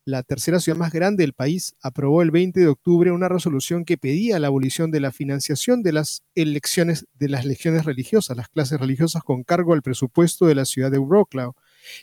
[0.04, 3.98] la tercera ciudad más grande del país, aprobó el 20 de octubre una resolución que
[3.98, 8.80] pedía la abolición de la financiación de las elecciones de las legiones religiosas, las clases
[8.80, 11.54] religiosas con cargo al presupuesto de la ciudad de Wroclaw,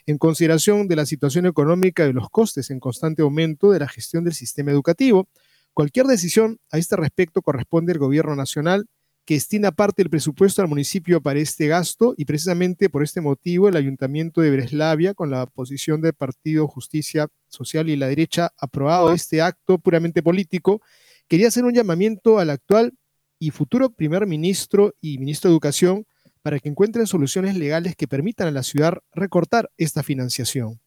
[0.05, 4.23] en consideración de la situación económica y los costes en constante aumento de la gestión
[4.23, 5.27] del sistema educativo.
[5.73, 8.87] Cualquier decisión a este respecto corresponde al gobierno nacional
[9.29, 13.69] que destina parte del presupuesto al municipio para este gasto y precisamente por este motivo
[13.69, 19.13] el ayuntamiento de Breslavia, con la posición del Partido Justicia Social y la derecha, aprobado
[19.13, 20.81] este acto puramente político,
[21.27, 22.93] quería hacer un llamamiento al actual
[23.37, 26.07] y futuro primer ministro y ministro de Educación
[26.41, 30.79] para que encuentren soluciones legales que permitan a la ciudad recortar esta financiación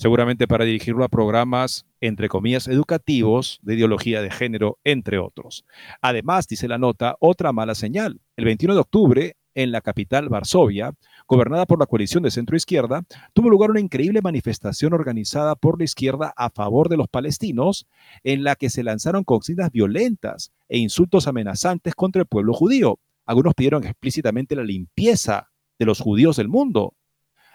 [0.00, 5.66] seguramente para dirigirlo a programas, entre comillas, educativos de ideología de género, entre otros.
[6.00, 8.22] Además, dice la nota, otra mala señal.
[8.34, 10.94] El 21 de octubre, en la capital Varsovia,
[11.28, 16.32] gobernada por la coalición de centro-izquierda, tuvo lugar una increíble manifestación organizada por la izquierda
[16.34, 17.86] a favor de los palestinos,
[18.24, 22.98] en la que se lanzaron consignas violentas e insultos amenazantes contra el pueblo judío.
[23.30, 26.96] Algunos pidieron explícitamente la limpieza de los judíos del mundo.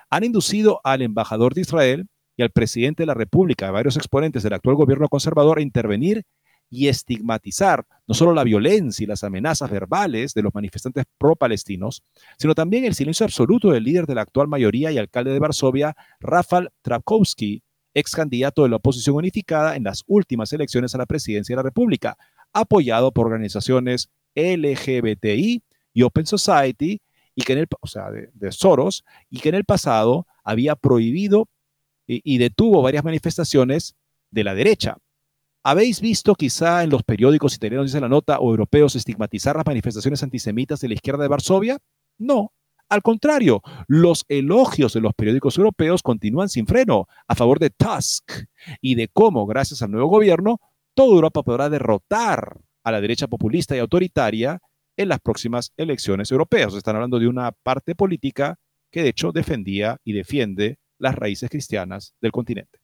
[0.09, 2.07] Han inducido al embajador de Israel,
[2.37, 6.23] y al presidente de la República, a varios exponentes del actual gobierno conservador, a intervenir
[6.69, 12.03] y estigmatizar no solo la violencia y las amenazas verbales de los manifestantes pro-palestinos,
[12.37, 15.93] sino también el silencio absoluto del líder de la actual mayoría y alcalde de Varsovia,
[16.21, 17.63] Rafal Trakowski,
[17.93, 21.63] ex candidato de la oposición unificada en las últimas elecciones a la presidencia de la
[21.63, 22.17] República,
[22.53, 25.63] apoyado por organizaciones LGBTI
[25.93, 27.01] y Open Society,
[27.33, 31.49] y que en el, o sea, de Soros, y que en el pasado había prohibido
[32.07, 33.95] y, detuvo varias manifestaciones
[34.31, 34.97] de la derecha.
[35.63, 40.21] ¿Habéis visto quizá en los periódicos italianos, dice la nota, o europeos estigmatizar las manifestaciones
[40.21, 41.79] antisemitas de la izquierda de Varsovia?
[42.17, 42.51] No.
[42.87, 48.31] Al contrario, los elogios de los periódicos europeos continúan sin freno a favor de Tusk
[48.79, 50.59] y de cómo, gracias al nuevo gobierno,
[50.93, 54.61] toda Europa podrá derrotar a la derecha populista y autoritaria
[54.95, 56.73] en las próximas elecciones europeas.
[56.73, 58.57] Están hablando de una parte política
[58.91, 62.79] que de hecho defendía y defiende las raíces cristianas del continente.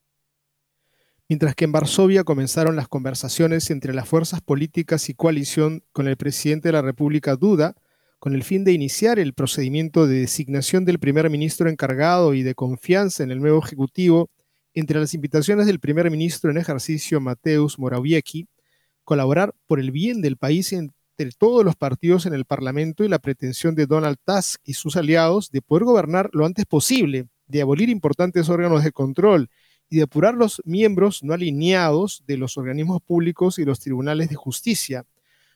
[1.29, 6.17] Mientras que en Varsovia comenzaron las conversaciones entre las fuerzas políticas y coalición con el
[6.17, 7.75] presidente de la República Duda,
[8.19, 12.55] con el fin de iniciar el procedimiento de designación del primer ministro encargado y de
[12.55, 14.29] confianza en el nuevo Ejecutivo,
[14.73, 18.47] entre las invitaciones del primer ministro en ejercicio Mateusz Morawiecki,
[19.11, 20.95] colaborar por el bien del país entre
[21.37, 25.51] todos los partidos en el Parlamento y la pretensión de Donald Tusk y sus aliados
[25.51, 29.49] de poder gobernar lo antes posible de abolir importantes órganos de control
[29.89, 34.35] y de apurar los miembros no alineados de los organismos públicos y los tribunales de
[34.35, 35.03] justicia.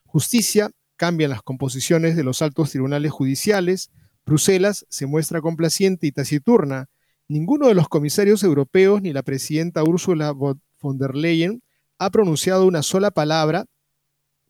[0.03, 3.89] Justicia cambian las composiciones de los altos tribunales judiciales,
[4.25, 6.89] Bruselas se muestra complaciente y taciturna.
[7.29, 11.61] Ninguno de los comisarios europeos ni la presidenta Ursula von der Leyen
[11.97, 13.65] ha pronunciado una sola palabra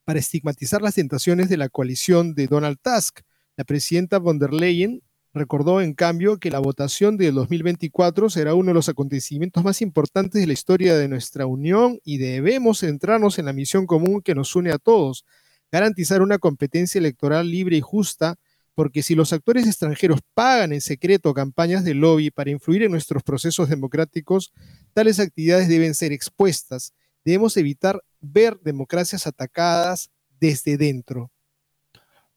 [0.03, 3.21] para estigmatizar las tentaciones de la coalición de Donald Tusk.
[3.57, 5.01] La presidenta von der Leyen
[5.35, 10.39] Recordó, en cambio, que la votación del 2024 será uno de los acontecimientos más importantes
[10.39, 14.55] de la historia de nuestra Unión y debemos centrarnos en la misión común que nos
[14.55, 15.25] une a todos,
[15.73, 18.35] garantizar una competencia electoral libre y justa,
[18.75, 23.21] porque si los actores extranjeros pagan en secreto campañas de lobby para influir en nuestros
[23.21, 24.53] procesos democráticos,
[24.93, 26.93] tales actividades deben ser expuestas.
[27.25, 31.31] Debemos evitar ver democracias atacadas desde dentro.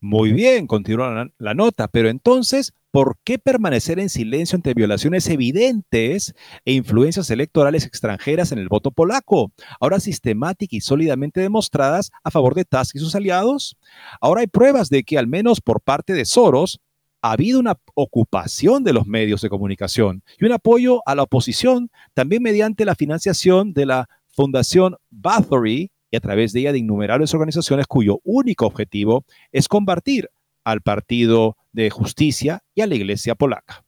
[0.01, 6.35] Muy bien, continúa la, nota, pero entonces, ¿por qué permanecer en silencio ante violaciones evidentes
[6.65, 12.55] e influencias electorales extranjeras en el voto polaco, ahora sistemáticas y sólidamente demostradas a favor
[12.55, 13.77] de Tusk y sus aliados?
[14.21, 16.81] Ahora hay pruebas de que al menos por parte de Soros
[17.21, 21.91] ha habido una ocupación de los medios de comunicación y un apoyo a la oposición,
[22.15, 24.09] también mediante la financiación de la
[24.39, 30.31] Fundación Bathory y a través de ella de innumerables organizaciones cuyo único objetivo es combatir
[30.63, 33.85] al Partido de Justicia y a la Iglesia polaca.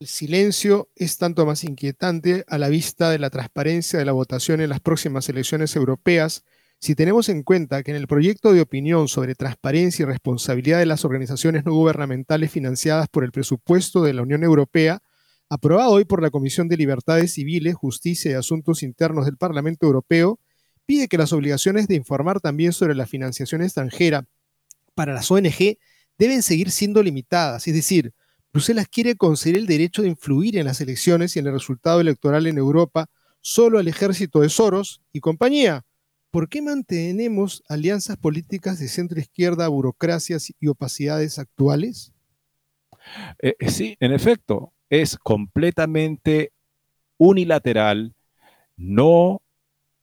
[0.00, 4.60] El silencio es tanto más inquietante a la vista de la transparencia de la votación
[4.60, 6.44] en las próximas elecciones europeas
[6.80, 10.86] si tenemos en cuenta que en el proyecto de opinión sobre transparencia y responsabilidad de
[10.86, 15.02] las organizaciones no gubernamentales financiadas por el presupuesto de la Unión Europea,
[15.50, 20.38] aprobado hoy por la Comisión de Libertades Civiles, Justicia y Asuntos Internos del Parlamento Europeo,
[20.86, 24.26] pide que las obligaciones de informar también sobre la financiación extranjera
[24.94, 25.76] para las ONG
[26.18, 28.14] deben seguir siendo limitadas, es decir,
[28.52, 32.46] Bruselas quiere conceder el derecho de influir en las elecciones y en el resultado electoral
[32.46, 33.08] en Europa
[33.40, 35.84] solo al ejército de Soros y compañía.
[36.30, 42.12] ¿Por qué mantenemos alianzas políticas de centro-izquierda, burocracias y opacidades actuales?
[43.40, 46.52] Eh, eh, sí, en efecto, es completamente
[47.16, 48.14] unilateral,
[48.76, 49.40] no,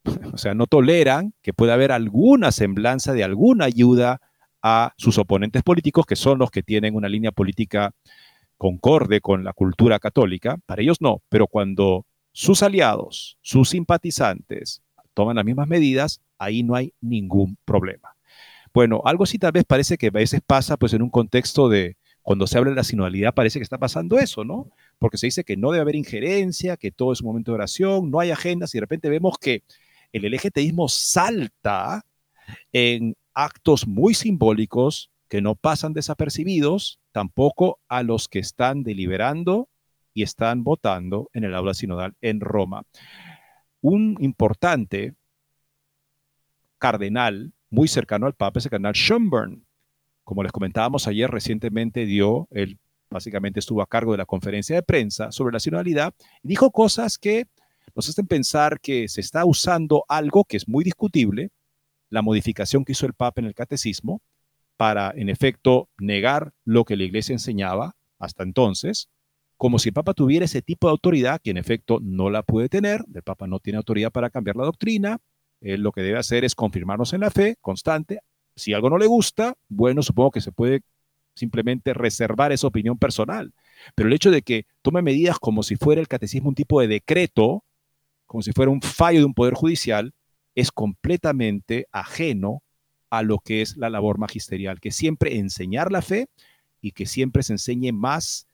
[0.33, 4.21] o sea, no toleran que pueda haber alguna semblanza de alguna ayuda
[4.63, 7.93] a sus oponentes políticos, que son los que tienen una línea política
[8.57, 14.81] concorde con la cultura católica, para ellos no, pero cuando sus aliados, sus simpatizantes
[15.13, 18.15] toman las mismas medidas, ahí no hay ningún problema.
[18.73, 21.97] Bueno, algo así tal vez parece que a veces pasa pues en un contexto de
[22.27, 24.69] cuando se habla de la sinodalidad parece que está pasando eso, ¿no?
[24.99, 28.11] Porque se dice que no debe haber injerencia, que todo es un momento de oración,
[28.11, 29.63] no hay agendas y de repente vemos que
[30.11, 32.03] el LGTBismo salta
[32.73, 39.69] en actos muy simbólicos que no pasan desapercibidos tampoco a los que están deliberando
[40.13, 42.83] y están votando en el aula sinodal en Roma.
[43.79, 45.15] Un importante
[46.77, 49.66] cardenal muy cercano al Papa es el cardenal Schönborn.
[50.27, 54.83] Como les comentábamos ayer, recientemente dio, él básicamente estuvo a cargo de la conferencia de
[54.83, 56.13] prensa sobre la sinodalidad
[56.43, 57.45] y dijo cosas que
[57.95, 61.51] nos hacen pensar que se está usando algo que es muy discutible,
[62.09, 64.21] la modificación que hizo el Papa en el catecismo,
[64.75, 69.07] para, en efecto, negar lo que la Iglesia enseñaba hasta entonces,
[69.55, 72.67] como si el Papa tuviera ese tipo de autoridad, que en efecto no la puede
[72.67, 75.19] tener, el Papa no tiene autoridad para cambiar la doctrina,
[75.61, 78.19] él lo que debe hacer es confirmarnos en la fe constante.
[78.57, 80.81] Si algo no le gusta, bueno, supongo que se puede
[81.35, 83.53] simplemente reservar esa opinión personal.
[83.95, 86.87] Pero el hecho de que tome medidas como si fuera el catecismo un tipo de
[86.87, 87.63] decreto,
[88.25, 90.13] como si fuera un fallo de un poder judicial,
[90.55, 92.63] es completamente ajeno
[93.09, 96.27] a lo que es la labor magisterial, que siempre enseñar la fe
[96.81, 98.47] y que siempre se enseñe más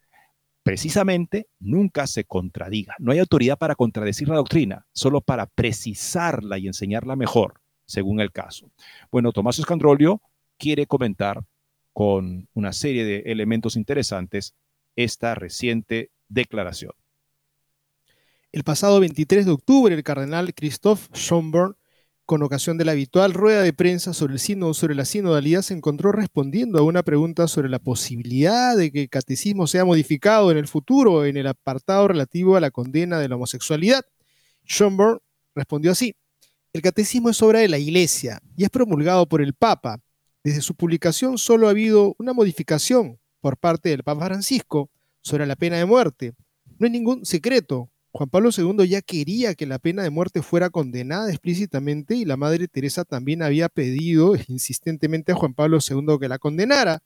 [0.64, 2.96] precisamente, nunca se contradiga.
[3.00, 8.32] No hay autoridad para contradecir la doctrina, solo para precisarla y enseñarla mejor, según el
[8.32, 8.72] caso.
[9.12, 10.22] Bueno, Tomás Escandrolio
[10.58, 11.44] quiere comentar
[11.94, 14.56] con una serie de elementos interesantes
[14.96, 16.92] esta reciente declaración.
[18.52, 21.76] El pasado 23 de octubre, el cardenal Christoph Schomburg
[22.26, 25.74] con ocasión de la habitual rueda de prensa sobre el sínodo, sobre la sinodalidad, se
[25.74, 30.58] encontró respondiendo a una pregunta sobre la posibilidad de que el catecismo sea modificado en
[30.58, 34.06] el futuro en el apartado relativo a la condena de la homosexualidad.
[34.66, 35.22] Schomburg
[35.54, 36.16] respondió así:
[36.74, 40.02] El catecismo es obra de la Iglesia y es promulgado por el Papa.
[40.44, 44.90] Desde su publicación solo ha habido una modificación por parte del Papa Francisco
[45.22, 46.34] sobre la pena de muerte.
[46.80, 50.72] No hay ningún secreto, Juan Pablo II ya quería que la pena de muerte fuera
[50.72, 56.28] condenada explícitamente y la Madre Teresa también había pedido insistentemente a Juan Pablo II que
[56.28, 57.04] la condenara.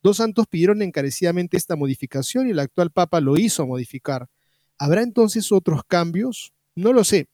[0.00, 4.28] Dos santos pidieron encarecidamente esta modificación y el actual Papa lo hizo modificar.
[4.78, 6.52] ¿Habrá entonces otros cambios?
[6.76, 7.28] No lo sé.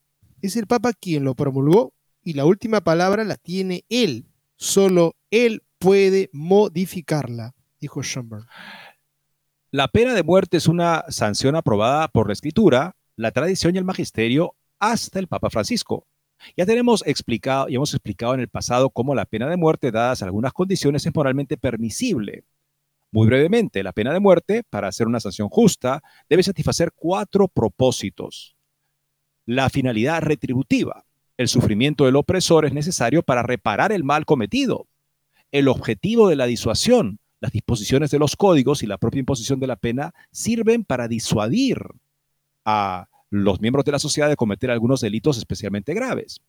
[0.45, 4.27] Es el Papa quien lo promulgó y la última palabra la tiene él.
[4.57, 8.47] Solo él puede modificarla, dijo Schomburg.
[9.71, 13.87] La pena de muerte es una sanción aprobada por la Escritura la tradición y el
[13.87, 16.07] magisterio hasta el Papa Francisco.
[16.59, 20.23] Ya tenemos explicado y hemos explicado en el pasado cómo la pena de muerte, dadas
[20.23, 22.45] algunas condiciones, es moralmente permisible.
[23.11, 28.54] Muy brevemente, la pena de muerte, para hacer una sanción justa, debe satisfacer cuatro propósitos.
[29.47, 31.05] La finalidad retributiva.
[31.37, 34.87] El sufrimiento del opresor es necesario para reparar el mal cometido.
[35.53, 37.19] El objetivo de la disuasión.
[37.41, 41.79] Las disposiciones de los códigos y la propia imposición de la pena sirven para disuadir
[42.65, 46.41] a los miembros de la sociedad de cometer algunos delitos especialmente graves.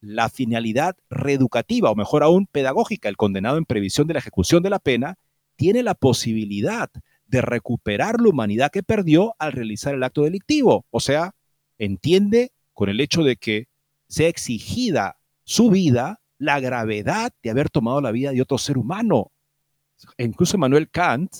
[0.00, 4.70] La finalidad reeducativa, o mejor aún pedagógica, el condenado en previsión de la ejecución de
[4.70, 5.18] la pena,
[5.56, 6.90] tiene la posibilidad
[7.26, 10.86] de recuperar la humanidad que perdió al realizar el acto delictivo.
[10.90, 11.34] O sea,
[11.80, 13.66] entiende con el hecho de que
[14.08, 19.32] sea exigida su vida la gravedad de haber tomado la vida de otro ser humano.
[20.18, 21.32] incluso Manuel Kant,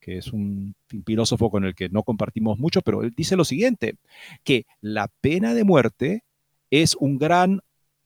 [0.00, 0.74] que es un
[1.06, 3.96] filósofo con el que no compartimos mucho, pero él dice lo siguiente,
[4.42, 6.24] que la pena de muerte
[6.70, 7.60] es un gran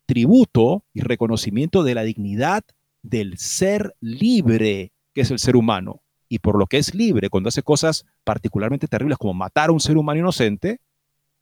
[0.04, 2.64] tributo y reconocimiento de la dignidad
[3.02, 6.02] del ser libre que es el ser humano.
[6.28, 9.80] Y por lo que es libre, cuando hace cosas particularmente terribles como matar a un
[9.80, 10.80] ser humano inocente,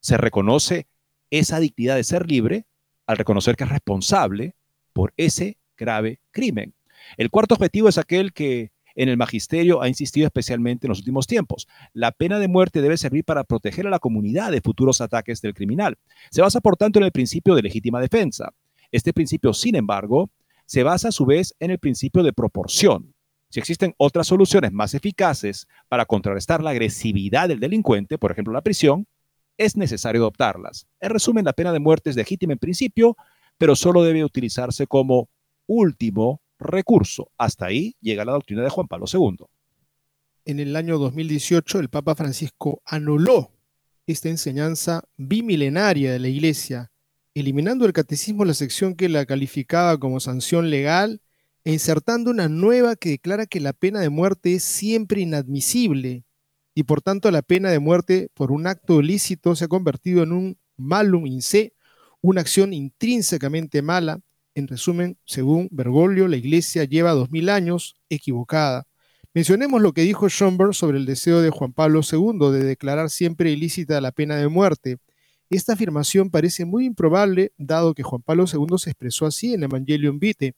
[0.05, 0.87] se reconoce
[1.31, 2.67] esa dignidad de ser libre
[3.07, 4.55] al reconocer que es responsable
[4.93, 6.75] por ese grave crimen.
[7.17, 11.27] El cuarto objetivo es aquel que en el magisterio ha insistido especialmente en los últimos
[11.27, 11.67] tiempos.
[11.95, 15.55] La pena de muerte debe servir para proteger a la comunidad de futuros ataques del
[15.55, 15.97] criminal.
[16.31, 18.53] Se basa, por tanto, en el principio de legítima defensa.
[18.93, 20.31] Este principio, sin embargo,
[20.67, 23.15] se basa a su vez en el principio de proporción.
[23.49, 28.63] Si existen otras soluciones más eficaces para contrarrestar la agresividad del delincuente, por ejemplo la
[28.63, 29.07] prisión,
[29.57, 30.87] es necesario adoptarlas.
[31.01, 33.17] En resumen, la pena de muerte es legítima en principio,
[33.59, 35.29] pero solo debe utilizarse como
[35.67, 37.31] último recurso.
[37.39, 39.47] Hasta ahí llega la doctrina de Juan Pablo II.
[40.45, 43.51] En el año 2018, el Papa Francisco anuló
[44.07, 46.93] esta enseñanza bimilenaria de la Iglesia,
[47.35, 51.23] eliminando el catecismo la sección que la calificaba como sanción legal
[51.65, 56.25] e insertando una nueva que declara que la pena de muerte es siempre inadmisible
[56.75, 60.33] y por tanto la pena de muerte por un acto ilícito se ha convertido en
[60.33, 61.75] un malum in se,
[62.21, 64.21] una acción intrínsecamente mala.
[64.55, 68.87] En resumen, según Bergoglio, la Iglesia lleva dos mil años equivocada.
[69.33, 73.51] Mencionemos lo que dijo Schomburg sobre el deseo de Juan Pablo II de declarar siempre
[73.51, 74.99] ilícita la pena de muerte.
[75.51, 80.19] Esta afirmación parece muy improbable, dado que Juan Pablo II se expresó así en Evangelium
[80.19, 80.55] Vitae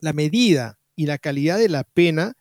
[0.00, 2.34] la medida y la calidad de la pena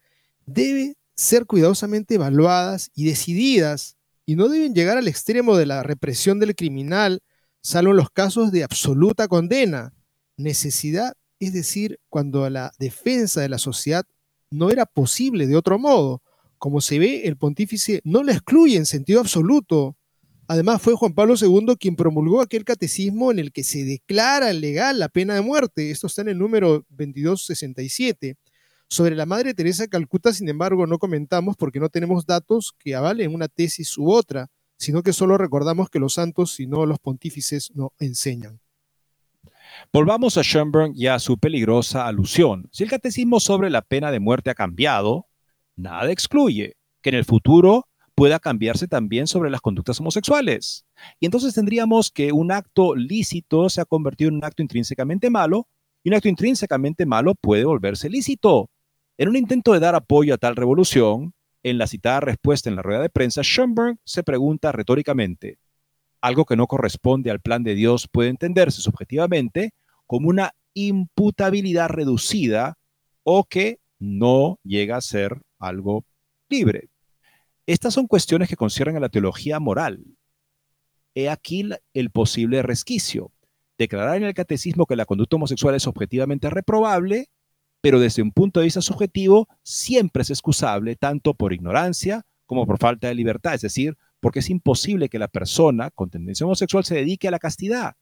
[0.46, 6.40] debe ser cuidadosamente evaluadas y decididas y no deben llegar al extremo de la represión
[6.40, 7.22] del criminal,
[7.62, 9.94] salvo en los casos de absoluta condena.
[10.38, 14.06] Necesidad, es decir, cuando la defensa de la sociedad
[14.50, 16.22] no era posible de otro modo.
[16.58, 19.98] Como se ve, el pontífice no la excluye en sentido absoluto,
[20.48, 25.00] Además, fue Juan Pablo II quien promulgó aquel catecismo en el que se declara legal
[25.00, 25.90] la pena de muerte.
[25.90, 28.36] Esto está en el número 2267.
[28.94, 32.94] Sobre la Madre Teresa de Calcuta, sin embargo, no comentamos porque no tenemos datos que
[32.94, 37.00] avalen una tesis u otra, sino que solo recordamos que los santos, y no los
[37.00, 38.62] pontífices, no enseñan.
[39.92, 42.70] Volvamos a Schoenberg y a su peligrosa alusión.
[42.72, 45.26] Si el catecismo sobre la pena de muerte ha cambiado,
[45.76, 50.86] nada excluye que en el futuro pueda cambiarse también sobre las conductas homosexuales.
[51.20, 55.68] Y entonces tendríamos que un acto lícito se ha convertido en un acto intrínsecamente malo
[56.04, 58.70] y un acto intrínsecamente malo puede volverse lícito.
[59.24, 62.82] En un intento de dar apoyo a tal revolución, en la citada respuesta en la
[62.82, 65.60] rueda de prensa, Schoenberg se pregunta retóricamente,
[66.20, 69.72] algo que no corresponde al plan de Dios puede entenderse subjetivamente
[70.08, 72.78] como una imputabilidad reducida
[73.24, 76.04] o que no llega a ser algo
[76.50, 76.90] libre.
[77.66, 80.04] Estas son cuestiones que conciernen a la teología moral.
[81.16, 83.32] He aquí el posible resquicio.
[83.78, 87.30] Declarar en el catecismo que la conducta homosexual es objetivamente reprobable,
[87.84, 92.78] pero desde un punto de vista subjetivo siempre es excusable tanto por ignorancia como por
[92.78, 96.96] falta de libertad, es decir, porque es imposible que la persona con tendencia homosexual se
[96.96, 97.96] dedique a la castidad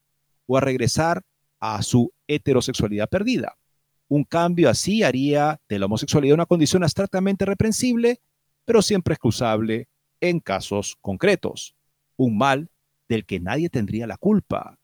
[0.45, 1.23] o a regresar
[1.59, 3.57] a su heterosexualidad perdida.
[4.07, 8.21] Un cambio así haría de la homosexualidad una condición abstractamente reprensible
[8.65, 11.75] pero siempre excusable en casos concretos.
[12.17, 12.69] Un mal
[13.09, 14.77] del que nadie tendría la culpa.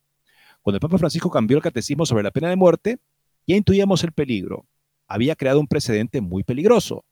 [0.64, 2.98] Cuando el Papa Francisco cambió el catecismo sobre la pena de muerte,
[3.46, 4.66] ya intuíamos el peligro.
[5.08, 7.06] Había creado un precedente muy peligroso.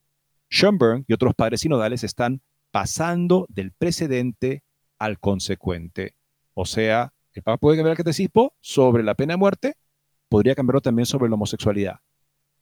[0.50, 2.42] Schoenberg y otros padres sinodales están
[2.72, 4.64] pasando del precedente
[5.00, 6.16] al consecuente.
[6.54, 9.76] O sea, el Papa puede cambiar el catecismo sobre la pena de muerte,
[10.30, 12.00] podría cambiarlo también sobre la homosexualidad.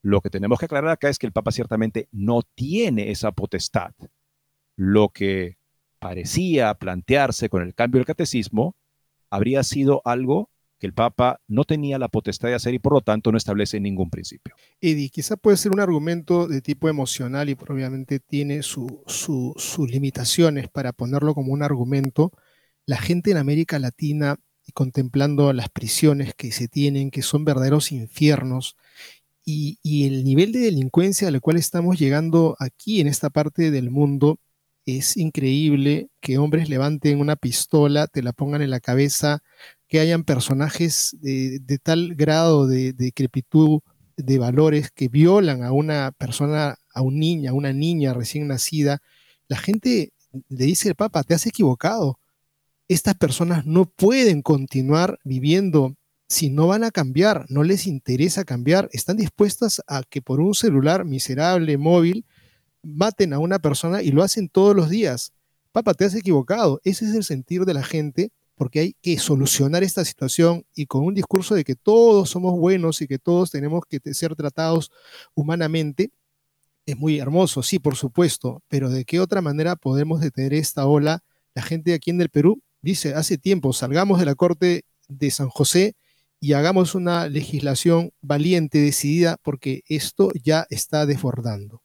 [0.01, 3.93] Lo que tenemos que aclarar acá es que el Papa ciertamente no tiene esa potestad.
[4.75, 5.57] Lo que
[5.99, 8.75] parecía plantearse con el cambio del catecismo
[9.29, 10.51] habría sido algo
[10.83, 13.79] que el Papa no tenía la potestad de hacer y por lo tanto no establece
[13.79, 14.53] ningún principio.
[14.81, 20.91] Eddie, quizá puede ser un argumento de tipo emocional y obviamente tiene sus limitaciones para
[20.91, 22.33] ponerlo como un argumento.
[22.85, 24.35] La gente en América Latina,
[24.73, 28.75] contemplando las prisiones que se tienen, que son verdaderos infiernos,
[29.45, 34.37] y, el nivel de delincuencia al cual estamos llegando aquí en esta parte del mundo
[34.85, 39.41] es increíble que hombres levanten una pistola, te la pongan en la cabeza,
[39.93, 43.81] que hayan personajes de, tal grado de, decrepitud
[44.17, 49.03] de valores que violan a una persona, a un niño, a una niña recién nacida.
[49.47, 50.11] La gente
[50.49, 52.17] le dice al Papa, te has equivocado.
[52.87, 55.95] Estas personas no pueden continuar viviendo
[56.27, 60.55] si no van a cambiar, no les interesa cambiar, están dispuestas a que por un
[60.55, 62.25] celular miserable, móvil,
[62.81, 65.33] maten a una persona y lo hacen todos los días.
[65.71, 66.81] Papá, te has equivocado.
[66.83, 71.03] Ese es el sentir de la gente porque hay que solucionar esta situación y con
[71.03, 74.91] un discurso de que todos somos buenos y que todos tenemos que ser tratados
[75.33, 76.11] humanamente,
[76.85, 81.23] es muy hermoso, sí, por supuesto, pero ¿de qué otra manera podemos detener esta ola?
[81.55, 85.49] La gente aquí en el Perú dice, hace tiempo, salgamos de la corte de San
[85.49, 85.95] José
[86.39, 91.81] y hagamos una legislación valiente, decidida, porque esto ya está desbordando.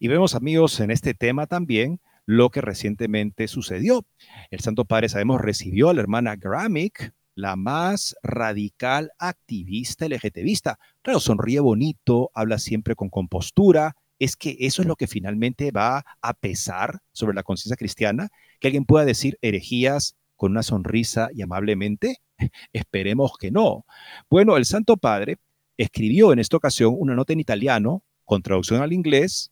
[0.00, 4.04] Y vemos, amigos, en este tema también lo que recientemente sucedió.
[4.50, 10.78] El Santo Padre, sabemos, recibió a la hermana Gramick, la más radical activista LGTBista.
[11.00, 16.04] Claro, sonríe bonito, habla siempre con compostura, es que eso es lo que finalmente va
[16.20, 18.28] a pesar sobre la conciencia cristiana,
[18.60, 22.18] que alguien pueda decir herejías con una sonrisa y amablemente.
[22.74, 23.86] Esperemos que no.
[24.28, 25.38] Bueno, el Santo Padre
[25.78, 29.50] escribió en esta ocasión una nota en italiano, con traducción al inglés,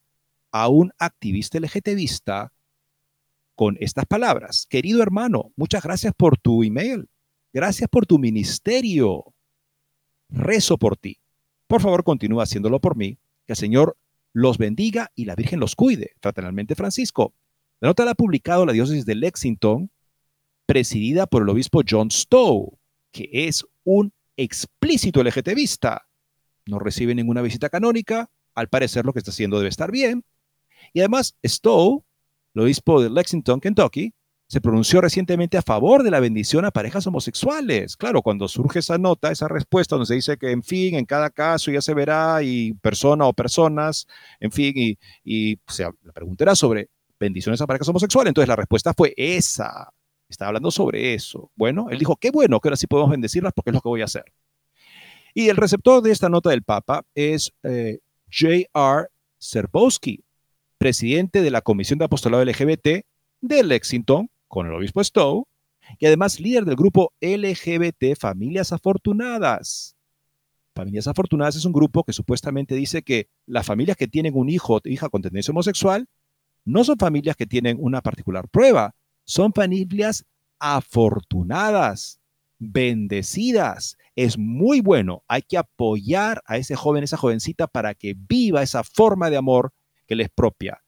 [0.53, 2.53] a un activista LGTBista
[3.57, 4.67] con estas palabras.
[4.69, 7.09] Querido hermano, muchas gracias por tu email.
[7.53, 9.35] Gracias por tu ministerio.
[10.29, 11.19] Rezo por ti.
[11.67, 13.19] Por favor, continúa haciéndolo por mí.
[13.47, 13.97] Que el Señor
[14.33, 16.13] los bendiga y la Virgen los cuide.
[16.21, 17.35] Fraternalmente, Francisco.
[17.81, 19.91] La nota la ha publicado la diócesis de Lexington,
[20.67, 22.79] presidida por el obispo John Stowe,
[23.11, 26.07] que es un explícito LGTBista.
[26.67, 28.31] No recibe ninguna visita canónica.
[28.55, 30.25] Al parecer, lo que está haciendo debe estar bien.
[30.93, 32.06] Y además, Stowe,
[32.57, 34.15] el obispo de Lexington, Kentucky,
[34.49, 37.97] se pronunció recientemente a favor de la bendición a parejas homosexuales.
[37.99, 41.29] Claro, cuando surge esa nota, esa respuesta donde se dice que, en fin, en cada
[41.29, 44.07] caso ya se verá y persona o personas,
[44.41, 45.91] en fin, y, y o sea,
[46.55, 46.89] sobre
[47.21, 48.31] bendiciones a parejas homosexuales.
[48.31, 49.93] Entonces la respuesta fue esa.
[50.27, 51.51] Estaba hablando sobre eso.
[51.57, 54.01] Bueno, él dijo, qué bueno que ahora sí podemos bendecirlas porque es lo que voy
[54.01, 54.25] a hacer.
[55.35, 57.99] Y el receptor de esta nota del Papa es eh,
[58.33, 59.09] J.R.
[59.39, 60.25] Serbowski,
[60.79, 63.05] presidente de la Comisión de Apostolado LGBT
[63.41, 65.47] de Lexington, con el obispo Stowe,
[65.99, 69.97] y además líder del grupo LGBT Familias Afortunadas.
[70.75, 74.75] Familias Afortunadas es un grupo que supuestamente dice que las familias que tienen un hijo
[74.75, 76.07] o hija con tendencia homosexual
[76.65, 80.27] no son familias que tienen una particular prueba, son familias
[80.59, 82.21] afortunadas,
[82.59, 83.97] bendecidas.
[84.17, 88.83] Es muy bueno, hay que apoyar a ese joven, esa jovencita para que viva esa
[88.85, 89.73] forma de amor
[90.07, 90.83] que les propia.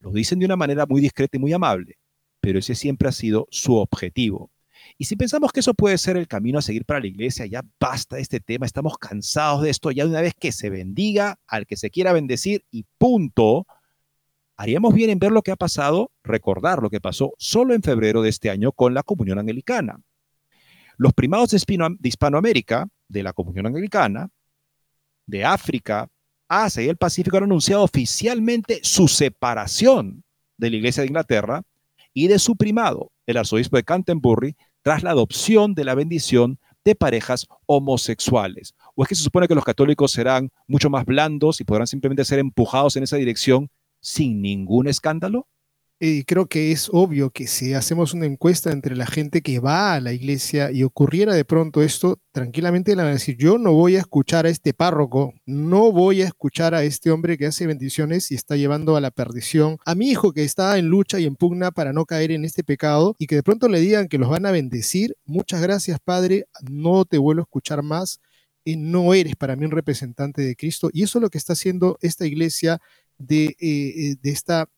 [0.00, 1.98] Lo dicen de una manera muy discreta y muy amable,
[2.40, 4.50] pero ese siempre ha sido su objetivo.
[4.98, 7.62] Y si pensamos que eso puede ser el camino a seguir para la iglesia, ya
[7.78, 11.66] basta de este tema, estamos cansados de esto, ya una vez que se bendiga al
[11.66, 13.66] que se quiera bendecir y punto,
[14.56, 18.22] haríamos bien en ver lo que ha pasado, recordar lo que pasó solo en febrero
[18.22, 20.00] de este año con la comunión anglicana.
[20.96, 21.56] Los primados de,
[22.02, 24.28] Hispanoamérica, de la comunión anglicana,
[25.26, 26.08] de África,
[26.52, 30.22] Asia y el Pacífico han anunciado oficialmente su separación
[30.58, 31.62] de la Iglesia de Inglaterra
[32.12, 36.94] y de su primado, el arzobispo de Canterbury, tras la adopción de la bendición de
[36.94, 38.74] parejas homosexuales.
[38.94, 42.24] ¿O es que se supone que los católicos serán mucho más blandos y podrán simplemente
[42.24, 45.46] ser empujados en esa dirección sin ningún escándalo?
[46.26, 50.00] Creo que es obvio que si hacemos una encuesta entre la gente que va a
[50.00, 53.94] la iglesia y ocurriera de pronto esto, tranquilamente le van a decir, yo no voy
[53.94, 58.32] a escuchar a este párroco, no voy a escuchar a este hombre que hace bendiciones
[58.32, 61.36] y está llevando a la perdición a mi hijo que está en lucha y en
[61.36, 64.28] pugna para no caer en este pecado y que de pronto le digan que los
[64.28, 68.18] van a bendecir, muchas gracias Padre, no te vuelvo a escuchar más
[68.64, 70.90] y no eres para mí un representante de Cristo.
[70.92, 72.80] Y eso es lo que está haciendo esta iglesia
[73.18, 74.68] de, eh, eh, de esta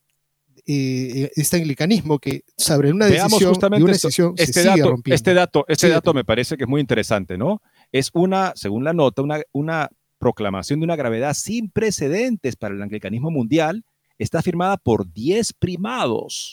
[0.67, 6.15] eh, este anglicanismo que sobre una decisión, una decisión este, dato, este dato, este dato
[6.15, 7.61] me parece que es muy interesante, ¿no?
[7.93, 12.83] Es una, según la nota, una, una proclamación de una gravedad sin precedentes para el
[12.83, 13.85] anglicanismo mundial.
[14.17, 16.51] Está firmada por 10 primados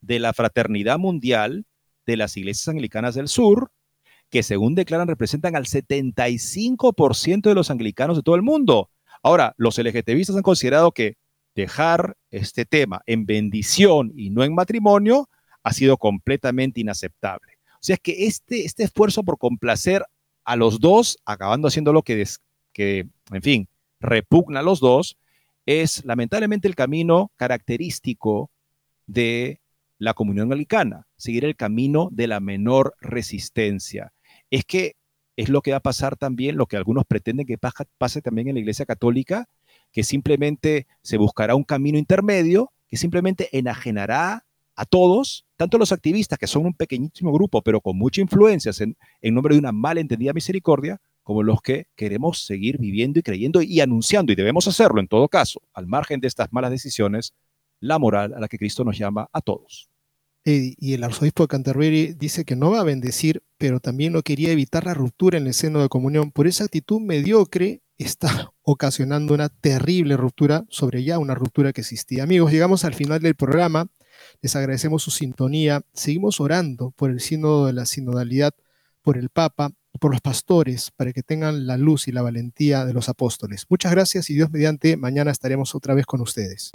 [0.00, 1.64] de la fraternidad mundial
[2.04, 3.70] de las iglesias anglicanas del sur,
[4.28, 8.90] que según declaran representan al 75% de los anglicanos de todo el mundo.
[9.22, 11.16] Ahora, los LGTBistas han considerado que
[11.54, 15.28] dejar este tema en bendición y no en matrimonio
[15.62, 17.58] ha sido completamente inaceptable.
[17.74, 20.04] O sea, que este, este esfuerzo por complacer
[20.44, 22.26] a los dos, acabando haciendo lo que,
[22.72, 23.68] que, en fin,
[24.00, 25.16] repugna a los dos,
[25.66, 28.50] es lamentablemente el camino característico
[29.06, 29.60] de
[29.98, 34.12] la comunión anglicana, seguir el camino de la menor resistencia.
[34.50, 34.96] Es que
[35.36, 38.54] es lo que va a pasar también, lo que algunos pretenden que pase también en
[38.54, 39.46] la Iglesia Católica,
[39.92, 44.44] que simplemente se buscará un camino intermedio, que simplemente enajenará
[44.76, 48.96] a todos, tanto los activistas, que son un pequeñísimo grupo, pero con mucha influencia en,
[49.20, 53.80] en nombre de una malentendida misericordia, como los que queremos seguir viviendo y creyendo y
[53.80, 57.34] anunciando, y debemos hacerlo en todo caso, al margen de estas malas decisiones,
[57.78, 59.90] la moral a la que Cristo nos llama a todos.
[60.42, 64.50] Y el arzobispo de Canterbury dice que no va a bendecir, pero también no quería
[64.50, 66.30] evitar la ruptura en el seno de comunión.
[66.30, 72.22] Por esa actitud mediocre está ocasionando una terrible ruptura sobre ya una ruptura que existía.
[72.22, 73.86] Amigos, llegamos al final del programa.
[74.42, 75.82] Les agradecemos su sintonía.
[75.92, 78.52] Seguimos orando por el sínodo de la sinodalidad,
[79.02, 82.92] por el Papa, por los pastores, para que tengan la luz y la valentía de
[82.92, 83.66] los apóstoles.
[83.68, 86.70] Muchas gracias y Dios mediante, mañana estaremos otra vez con ustedes.